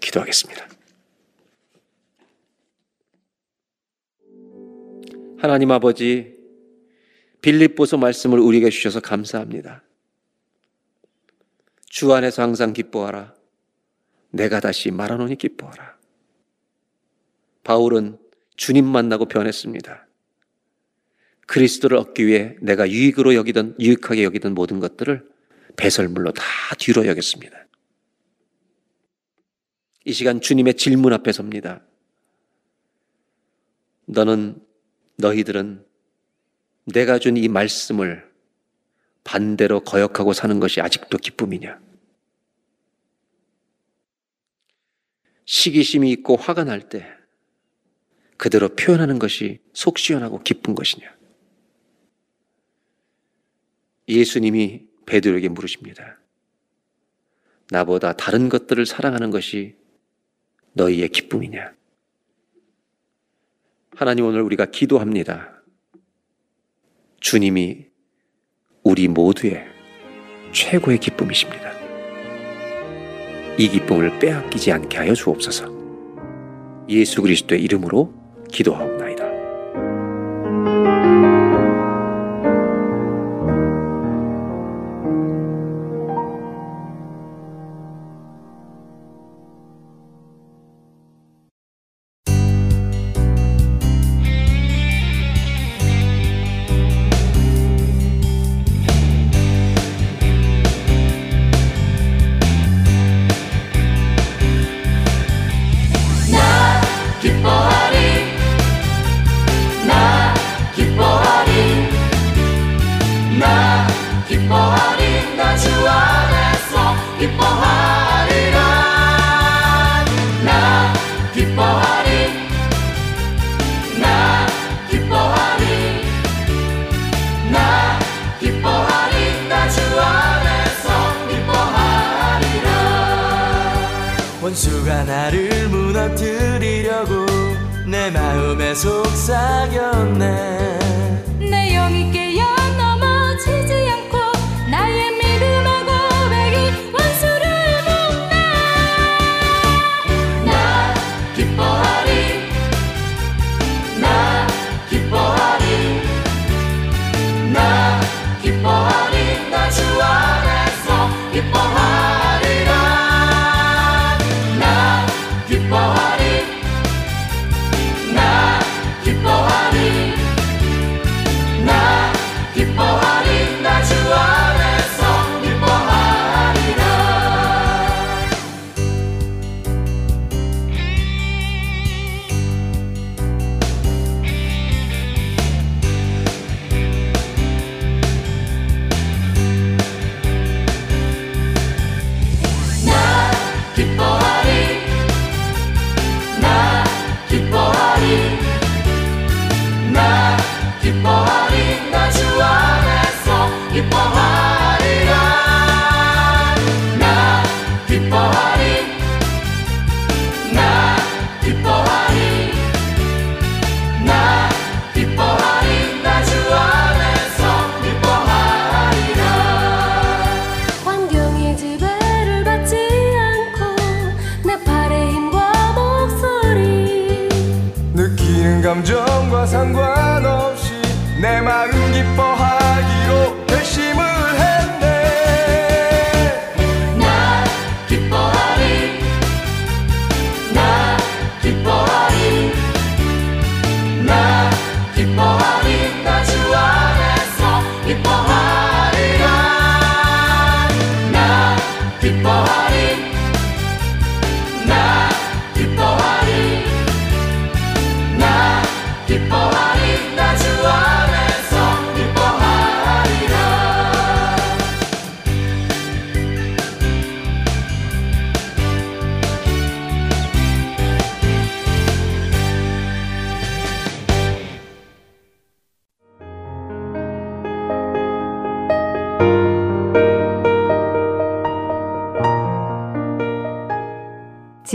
[0.00, 0.68] 기도하겠습니다.
[5.38, 6.39] 하나님 아버지,
[7.42, 9.82] 빌립보서 말씀을 우리에게 주셔서 감사합니다.
[11.86, 13.34] 주 안에서 항상 기뻐하라.
[14.30, 15.98] 내가 다시 말하노니 기뻐하라.
[17.64, 18.18] 바울은
[18.56, 20.06] 주님 만나고 변했습니다.
[21.46, 25.28] 그리스도를 얻기 위해 내가 유익으로 여기던 유익하게 여기던 모든 것들을
[25.76, 26.44] 배설물로 다
[26.78, 27.66] 뒤로 여겼습니다.
[30.04, 31.82] 이 시간 주님의 질문 앞에 섭니다.
[34.06, 34.62] 너는
[35.16, 35.84] 너희들은
[36.92, 38.28] 내가 준 이 말씀을
[39.24, 41.80] 반대로 거역하고 사는 것이 아직도 기쁨이냐?
[45.44, 47.06] 시기심이 있고 화가 날 때
[48.36, 51.14] 그대로 표현하는 것이 속 시원하고 기쁜 것이냐?
[54.08, 56.18] 예수님이 베드로에게 물으십니다.
[57.70, 59.76] 나보다 다른 것들을 사랑하는 것이
[60.72, 61.74] 너희의 기쁨이냐?
[63.94, 65.59] 하나님 오늘 우리가 기도합니다.
[67.20, 67.86] 주님이
[68.82, 69.66] 우리 모두의
[70.52, 71.70] 최고의 기쁨이십니다.
[73.58, 75.70] 이 기쁨을 빼앗기지 않게 하여 주옵소서.
[76.88, 78.14] 예수 그리스도의 이름으로
[78.50, 79.09] 기도하옵나이다.